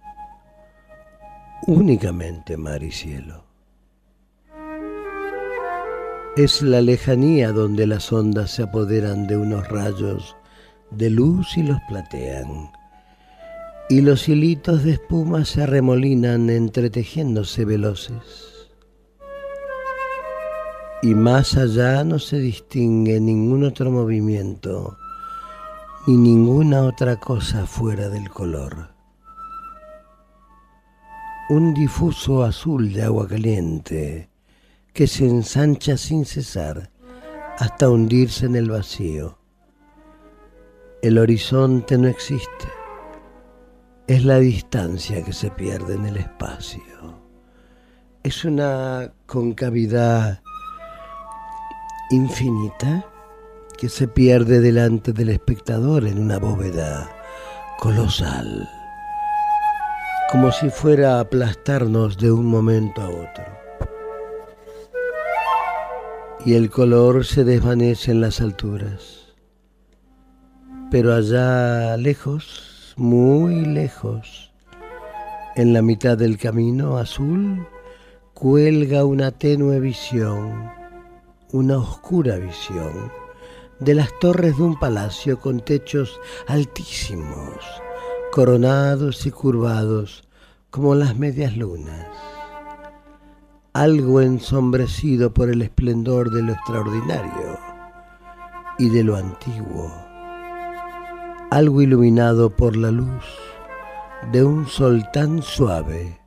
[1.67, 3.43] únicamente mar y cielo.
[6.35, 10.35] Es la lejanía donde las ondas se apoderan de unos rayos
[10.91, 12.71] de luz y los platean,
[13.89, 18.69] y los hilitos de espuma se arremolinan entretejiéndose veloces.
[21.01, 24.97] Y más allá no se distingue ningún otro movimiento,
[26.07, 28.94] ni ninguna otra cosa fuera del color
[31.47, 34.29] un difuso azul de agua caliente
[34.93, 36.89] que se ensancha sin cesar
[37.59, 39.37] hasta hundirse en el vacío.
[41.03, 42.67] El horizonte no existe,
[44.07, 46.81] es la distancia que se pierde en el espacio.
[48.23, 50.41] Es una concavidad
[52.09, 53.05] infinita
[53.77, 57.07] que se pierde delante del espectador en una bóveda
[57.77, 58.67] colosal
[60.31, 63.45] como si fuera a aplastarnos de un momento a otro.
[66.45, 69.33] Y el color se desvanece en las alturas.
[70.91, 74.51] Pero allá lejos, muy lejos,
[75.55, 77.67] en la mitad del camino azul,
[78.33, 80.71] cuelga una tenue visión,
[81.51, 83.11] una oscura visión,
[83.79, 87.63] de las torres de un palacio con techos altísimos,
[88.35, 90.27] coronados y curvados
[90.69, 92.05] como las medias lunas,
[93.71, 97.57] algo ensombrecido por el esplendor de lo extraordinario
[98.77, 99.89] y de lo antiguo,
[101.49, 103.23] algo iluminado por la luz
[104.33, 106.19] de un sol tan suave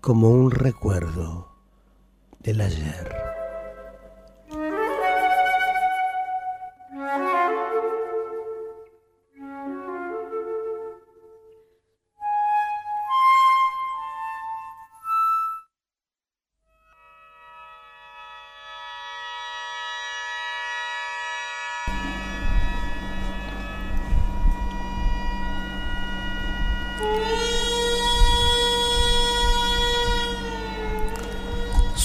[0.00, 1.48] como un recuerdo
[2.38, 3.29] del ayer.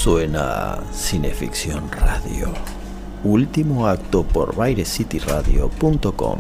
[0.05, 2.53] Suena Cineficción Radio.
[3.23, 6.39] Último acto por BaireCityRadio.com.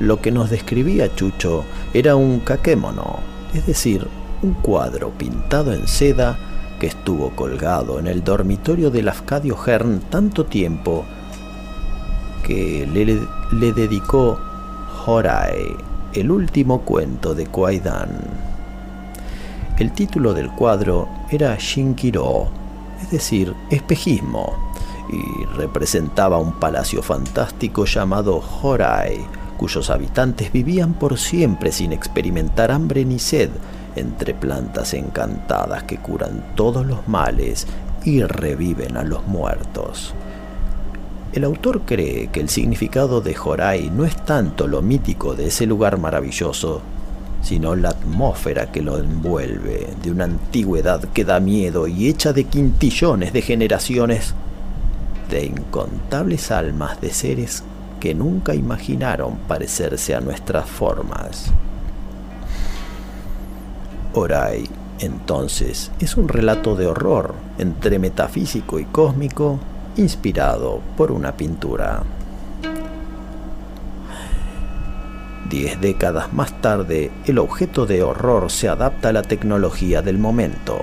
[0.00, 1.64] Lo que nos describía Chucho
[1.94, 3.20] era un kakemono,
[3.54, 4.06] es decir,
[4.42, 6.38] un cuadro pintado en seda
[6.78, 11.06] que estuvo colgado en el dormitorio del Afcadio Hearn tanto tiempo
[12.46, 14.38] que le, dedicó
[15.06, 15.74] Horai,
[16.12, 18.51] el último cuento de Kwaidan.
[19.78, 22.48] El título del cuadro era Shinkiro,
[23.02, 24.54] es decir, espejismo,
[25.10, 29.24] y representaba un palacio fantástico llamado Horai,
[29.56, 33.50] cuyos habitantes vivían por siempre sin experimentar hambre ni sed,
[33.96, 37.66] entre plantas encantadas que curan todos los males
[38.04, 40.14] y reviven a los muertos.
[41.32, 45.66] El autor cree que el significado de Jorai no es tanto lo mítico de ese
[45.66, 46.82] lugar maravilloso,
[47.42, 52.44] sino la atmósfera que lo envuelve, de una antigüedad que da miedo y hecha de
[52.44, 54.34] quintillones de generaciones,
[55.28, 57.64] de incontables almas de seres
[58.00, 61.52] que nunca imaginaron parecerse a nuestras formas.
[64.14, 69.58] Orai, entonces, es un relato de horror entre metafísico y cósmico,
[69.96, 72.02] inspirado por una pintura.
[75.52, 80.80] Diez décadas más tarde, el objeto de horror se adapta a la tecnología del momento.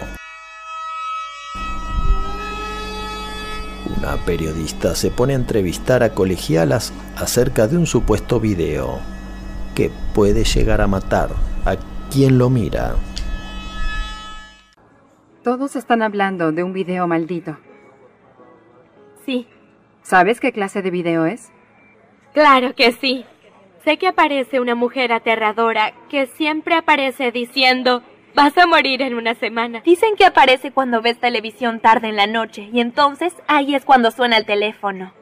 [3.98, 9.00] Una periodista se pone a entrevistar a colegialas acerca de un supuesto video
[9.74, 11.32] que puede llegar a matar
[11.66, 11.76] a
[12.12, 12.94] quien lo mira.
[15.44, 17.58] Todos están hablando de un video maldito.
[19.26, 19.48] Sí,
[20.04, 21.50] ¿Sabes qué clase de video es?
[22.34, 23.26] claro que sí.
[23.84, 28.04] Sé que aparece una mujer aterradora que siempre aparece diciendo,
[28.36, 29.82] vas a morir en una semana.
[29.82, 34.12] Dicen que aparece cuando ves televisión tarde en la noche y entonces ahí es cuando
[34.12, 35.14] suena el teléfono.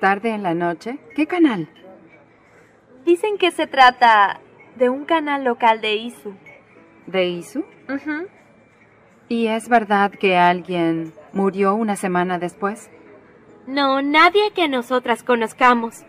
[0.00, 0.98] ¿Tarde en la noche?
[1.14, 1.68] ¿Qué canal?
[3.04, 4.40] Dicen que se trata
[4.76, 6.34] de un canal local de Isu.
[7.06, 7.64] ¿De Isu?
[9.28, 12.90] ¿Y es verdad que alguien murió una semana después?
[13.66, 16.04] No, nadie que nosotras conozcamos.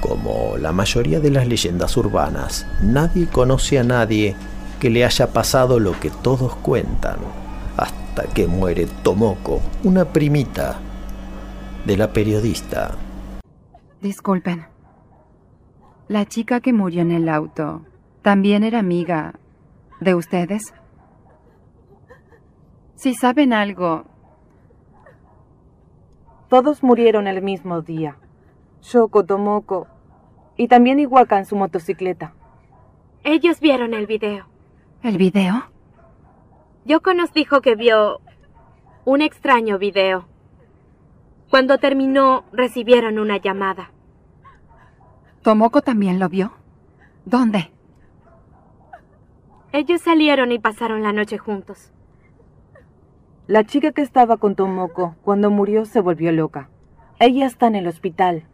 [0.00, 4.36] Como la mayoría de las leyendas urbanas, nadie conoce a nadie
[4.78, 7.16] que le haya pasado lo que todos cuentan,
[7.76, 10.78] hasta que muere Tomoko, una primita
[11.86, 12.96] de la periodista.
[14.02, 14.66] Disculpen.
[16.08, 17.86] La chica que murió en el auto
[18.20, 19.34] también era amiga
[20.00, 20.74] de ustedes.
[22.96, 24.11] Si saben algo,
[26.52, 28.18] Todos murieron el mismo día.
[28.82, 29.86] Shoko, Tomoko
[30.58, 32.34] y también Iwaka en su motocicleta.
[33.24, 34.44] Ellos vieron el video.
[35.02, 35.70] ¿el video?
[36.84, 38.20] Yoko nos dijo que vio
[39.06, 40.26] un extraño video.
[41.48, 43.90] Cuando terminó, recibieron una llamada.
[45.40, 46.52] ¿Tomoko también lo vio?
[47.24, 47.72] ¿Dónde?
[49.72, 51.94] Ellos salieron y pasaron la noche juntos.
[53.48, 56.68] La chica que estaba con Tomoko cuando murió se volvió loca.
[57.18, 58.44] Ella está en el hospital.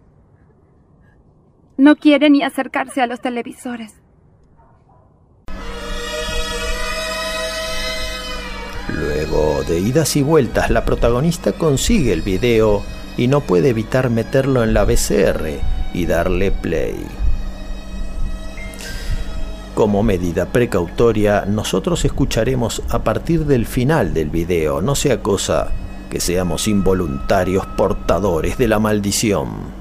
[1.76, 4.00] No quiere ni acercarse a los televisores.
[8.88, 12.82] Luego de idas y vueltas, la protagonista consigue el video
[13.18, 15.60] y no puede evitar meterlo en la VCR
[15.92, 16.96] y darle play.
[19.78, 25.70] Como medida precautoria, nosotros escucharemos a partir del final del video, no sea cosa
[26.10, 29.77] que seamos involuntarios portadores de la maldición.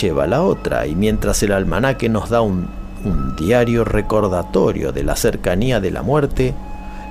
[0.00, 2.68] Lleva a la otra y mientras el almanaque nos da un,
[3.04, 6.54] un diario recordatorio de la cercanía de la muerte,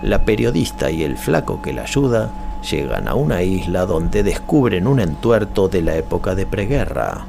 [0.04, 5.00] la periodista y el flaco que la ayuda llegan a una isla donde descubren un
[5.00, 7.26] entuerto de la época de preguerra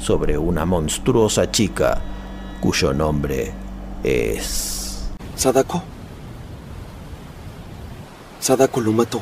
[0.00, 2.00] sobre una monstruosa chica
[2.60, 3.52] cuyo nombre
[4.02, 5.10] es...
[5.36, 5.82] ¿Sadako?
[8.40, 9.20] ¿Sadako lo mató?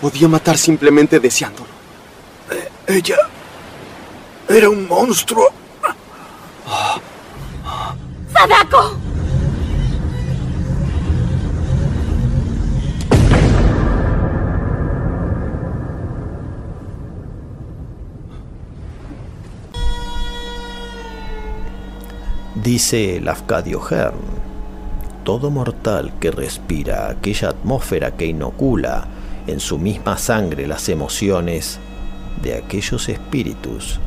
[0.00, 1.75] Podía matar simplemente deseándolo.
[2.88, 3.16] Ella
[4.48, 5.48] era un monstruo.
[8.32, 8.96] ¡Sadako!
[22.54, 24.14] Dice el Afcadio Hearn,
[25.24, 29.08] todo mortal que respira aquella atmósfera que inocula
[29.48, 31.80] en su misma sangre las emociones
[32.46, 33.98] de aquellos espíritus,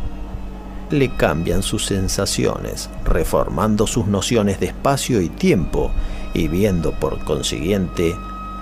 [0.91, 5.91] le cambian sus sensaciones, reformando sus nociones de espacio y tiempo
[6.33, 8.15] y viendo por consiguiente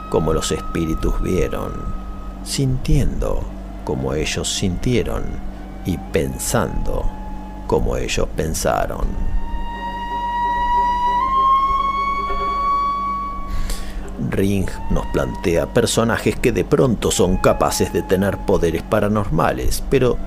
[0.10, 1.74] como los espíritus vieron,
[2.44, 3.44] sintiendo
[3.86, 5.24] como ellos sintieron
[5.86, 7.06] y pensando
[7.68, 9.37] como ellos pensaron.
[14.38, 20.18] Ring nos plantea personajes que de pronto son capaces de tener poderes paranormales, pero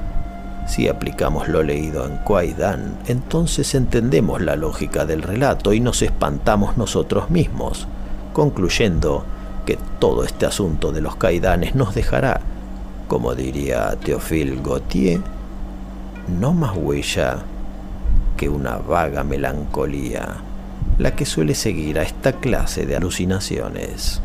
[0.66, 6.76] si aplicamos lo leído en Kwaidan, entonces entendemos la lógica del relato y nos espantamos
[6.76, 7.86] nosotros mismos,
[8.32, 9.24] concluyendo
[9.64, 12.40] que todo este asunto de los Kaidanes nos dejará,
[13.08, 15.20] como diría Théophile Gautier,
[16.28, 17.38] no más huella
[18.36, 20.36] que una vaga melancolía,
[20.98, 24.20] la que suele seguir a esta clase de alucinaciones.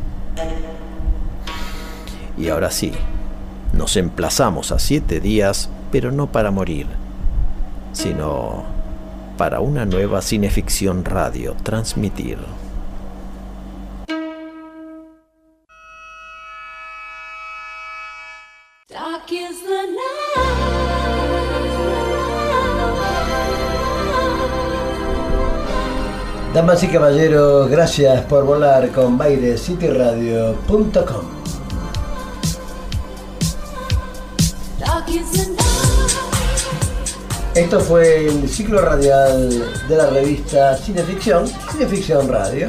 [2.36, 2.92] Y ahora sí,
[3.72, 6.86] nos emplazamos a siete días, pero no para morir,
[7.92, 8.64] sino
[9.38, 12.38] para una nueva cineficción radio transmitir.
[26.56, 29.42] Damas y caballeros, gracias por volar con night.
[37.54, 42.68] Esto fue el ciclo radial de la revista Cineficción, Cineficción Radio.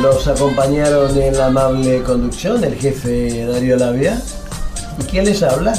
[0.00, 4.22] Nos acompañaron en la amable conducción el jefe Darío Labia.
[5.00, 5.74] ¿Y quién les habla?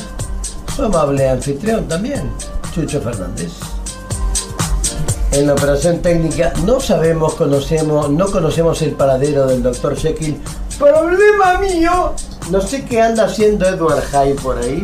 [0.75, 2.29] Su amable anfitrión también,
[2.73, 3.51] Chucho Fernández.
[5.31, 10.37] En la operación técnica no sabemos, conocemos, no conocemos el paradero del doctor Jekyll.
[10.77, 12.13] ¡Problema mío!
[12.49, 14.83] No sé qué anda haciendo Edward Hyde por ahí.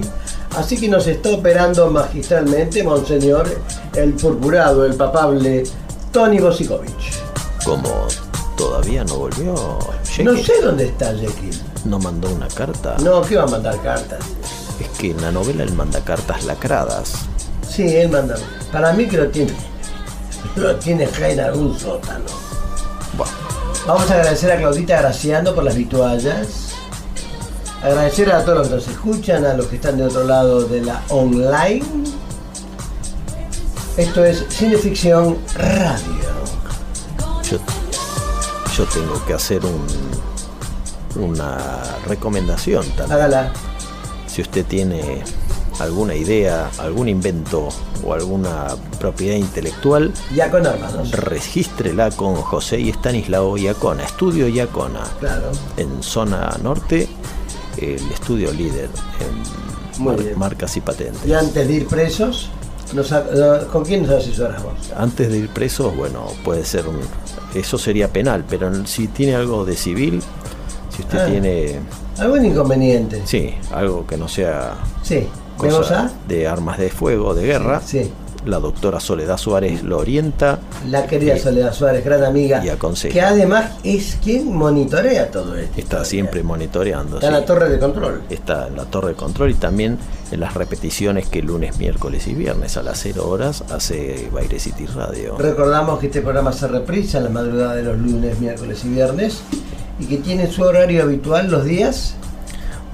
[0.55, 3.47] Así que nos está operando magistralmente, Monseñor,
[3.95, 5.63] el purpurado, el papable
[6.11, 7.19] Tony Bosikovich.
[7.65, 8.07] Como
[8.55, 11.61] todavía no volvió, No Jekyll sé dónde está Jekyll.
[11.85, 12.95] no mandó una carta.
[13.03, 14.19] No, ¿qué va a mandar cartas?
[14.79, 17.13] Es que en la novela él manda cartas lacradas.
[17.77, 18.33] Sí, él manda.
[18.71, 19.53] Para mí que lo tiene.
[20.55, 22.25] Lo tiene Hyde en algún sótano.
[23.85, 26.71] Vamos a agradecer a Claudita Graciano por las vituallas.
[27.83, 30.81] Agradecer a todos los que nos escuchan, a los que están de otro lado de
[30.81, 31.85] la online.
[33.95, 36.33] Esto es Cineficción Radio.
[37.43, 37.59] Yo,
[38.75, 39.85] yo tengo que hacer un,
[41.15, 41.59] una
[42.07, 43.11] recomendación también.
[43.11, 43.51] Hágala.
[44.25, 45.23] Si usted tiene
[45.79, 47.69] alguna idea, algún invento
[48.03, 48.67] o alguna
[48.99, 51.11] propiedad intelectual, Yacona Hermanos.
[51.11, 55.01] regístrela con José y Estanislao Yacona, Estudio Yacona.
[55.19, 55.51] Claro.
[55.77, 57.07] En zona norte,
[57.77, 58.89] el estudio líder
[59.19, 60.39] en Muy mar- bien.
[60.39, 61.25] marcas y patentes.
[61.25, 62.49] Y antes de ir presos,
[62.93, 63.13] nos
[63.71, 64.73] ¿con quién nos asesoramos?
[64.95, 66.99] Antes de ir presos, bueno, puede ser un.
[67.53, 70.21] Eso sería penal, pero si tiene algo de civil,
[70.95, 71.25] si usted Ah.
[71.27, 71.79] tiene.
[72.17, 73.21] ¿Algún inconveniente?
[73.25, 74.73] Sí, algo que no sea.
[75.03, 75.27] Sí.
[76.27, 77.81] De armas de fuego, de guerra.
[77.85, 78.11] Sí.
[78.45, 82.63] La doctora Soledad Suárez lo orienta La querida Eh, Soledad Suárez, gran amiga.
[82.63, 83.11] y aconseja.
[83.13, 85.73] Que además es quien monitorea todo esto.
[85.77, 87.15] Está siempre monitoreando.
[87.17, 87.39] Está en sí.
[87.41, 88.21] la torre de control.
[88.29, 89.97] Está en la torre de control y también
[90.31, 94.85] en las repeticiones que lunes, miércoles y viernes a las 0 horas hace Baile City
[94.85, 95.35] Radio.
[95.37, 99.39] Recordamos que este programa se reprisa en la madrugada de los lunes, miércoles y viernes
[99.99, 102.13] y que tiene su horario habitual los días.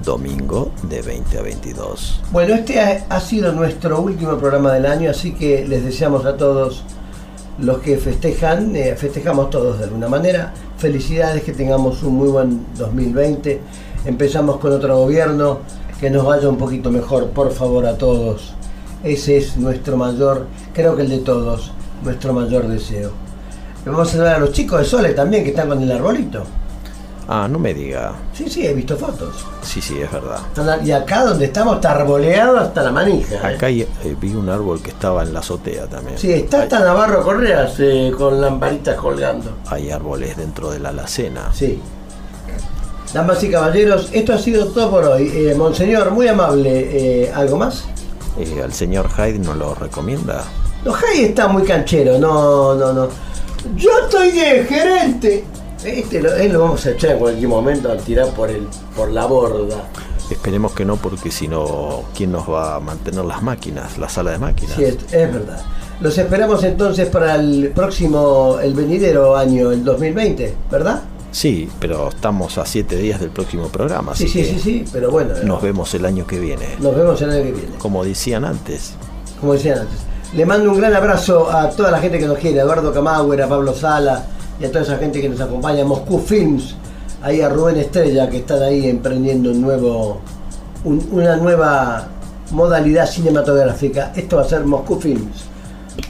[0.02, 2.20] Domingo de 20 a 22.
[2.32, 6.84] Bueno, este ha, sido nuestro último programa del año, así que les deseamos a todos
[7.58, 10.52] los que festejan, eh, festejamos todos de alguna manera.
[10.78, 13.60] Felicidades, que tengamos un muy buen 2020.
[14.04, 15.60] Empezamos con otro gobierno,
[16.00, 18.54] que nos vaya un poquito mejor, por favor, a todos.
[19.02, 21.72] Ese es nuestro mayor, creo que el de todos,
[22.02, 23.12] nuestro mayor deseo.
[23.86, 26.44] Vamos a saludar a los chicos de Sole también, que están con el arbolito.
[27.26, 28.12] Ah, no me diga.
[28.34, 29.46] Sí, sí, he visto fotos.
[29.62, 30.40] Sí, sí, es verdad.
[30.84, 33.34] Y acá donde estamos está arboleado hasta la manija.
[33.50, 33.54] ¿eh?
[33.56, 36.18] Acá hay- eh, vi un árbol que estaba en la azotea también.
[36.18, 39.52] Sí, está hasta Navarro Correas eh, con lamparitas colgando.
[39.68, 41.50] Hay árboles dentro de la alacena.
[41.54, 41.80] Sí.
[43.12, 45.30] Damas y caballeros, esto ha sido todo por hoy.
[45.32, 47.30] Eh, Monseñor, muy amable.
[47.34, 47.84] ¿Algo más?
[48.62, 50.42] ¿Al señor Hyde no lo recomienda?
[50.84, 53.08] No, Jai está muy canchero, no, no, no.
[53.76, 55.44] Yo estoy de gerente.
[55.84, 58.66] Este lo, él lo vamos a echar en cualquier momento a tirar por el,
[58.96, 59.84] por la borda.
[60.30, 64.30] Esperemos que no, porque si no, ¿quién nos va a mantener las máquinas, la sala
[64.30, 64.76] de máquinas?
[64.76, 65.60] Sí, es, es verdad.
[66.00, 71.02] Los esperamos entonces para el próximo, el venidero año, el 2020, ¿verdad?
[71.30, 74.84] Sí, pero estamos a siete días del próximo programa, Sí, así sí, que sí, sí,
[74.92, 76.68] pero bueno, nos vemos el año que viene.
[76.80, 77.76] nos vemos el año que viene.
[77.78, 78.94] Como decían antes,
[79.40, 79.98] como decían antes.
[80.34, 83.48] Le mando un gran abrazo a toda la gente que nos quiere, Eduardo Camagüera, a
[83.48, 84.24] Pablo Sala
[84.60, 86.74] y a toda esa gente que nos acompaña, Moscú Films,
[87.22, 90.20] ahí a Rubén Estrella que están ahí emprendiendo un nuevo,
[90.84, 92.08] un- una nueva
[92.50, 94.12] modalidad cinematográfica.
[94.14, 95.44] Esto va a ser Moscú Films.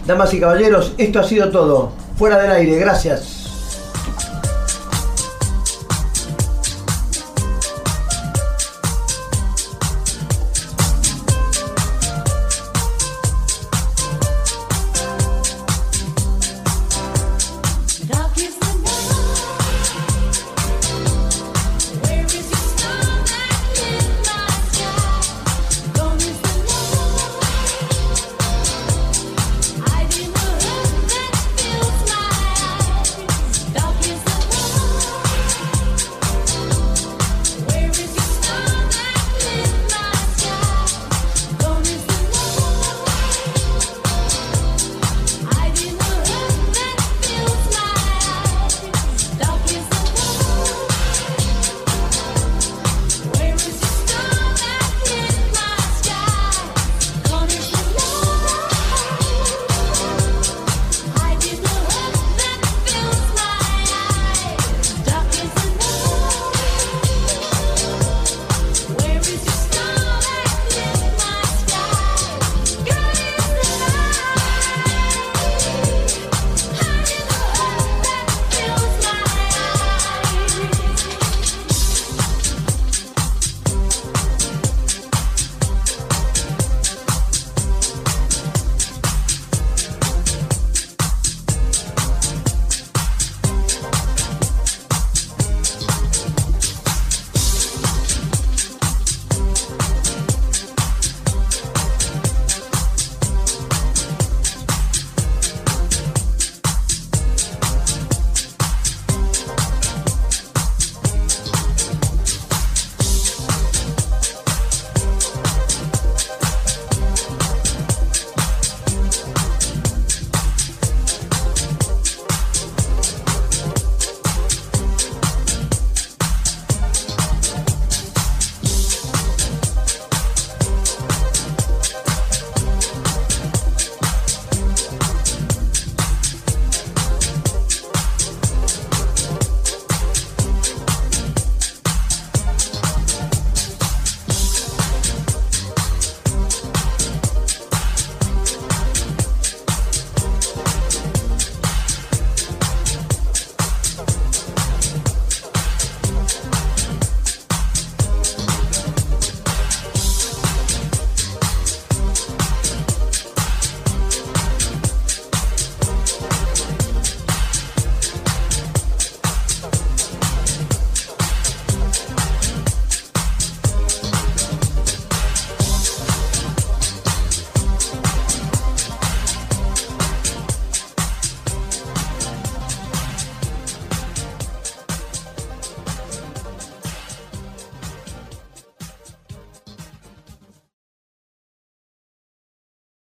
[0.07, 1.91] Damas y caballeros, esto ha sido todo.
[2.17, 3.44] Fuera del aire, gracias.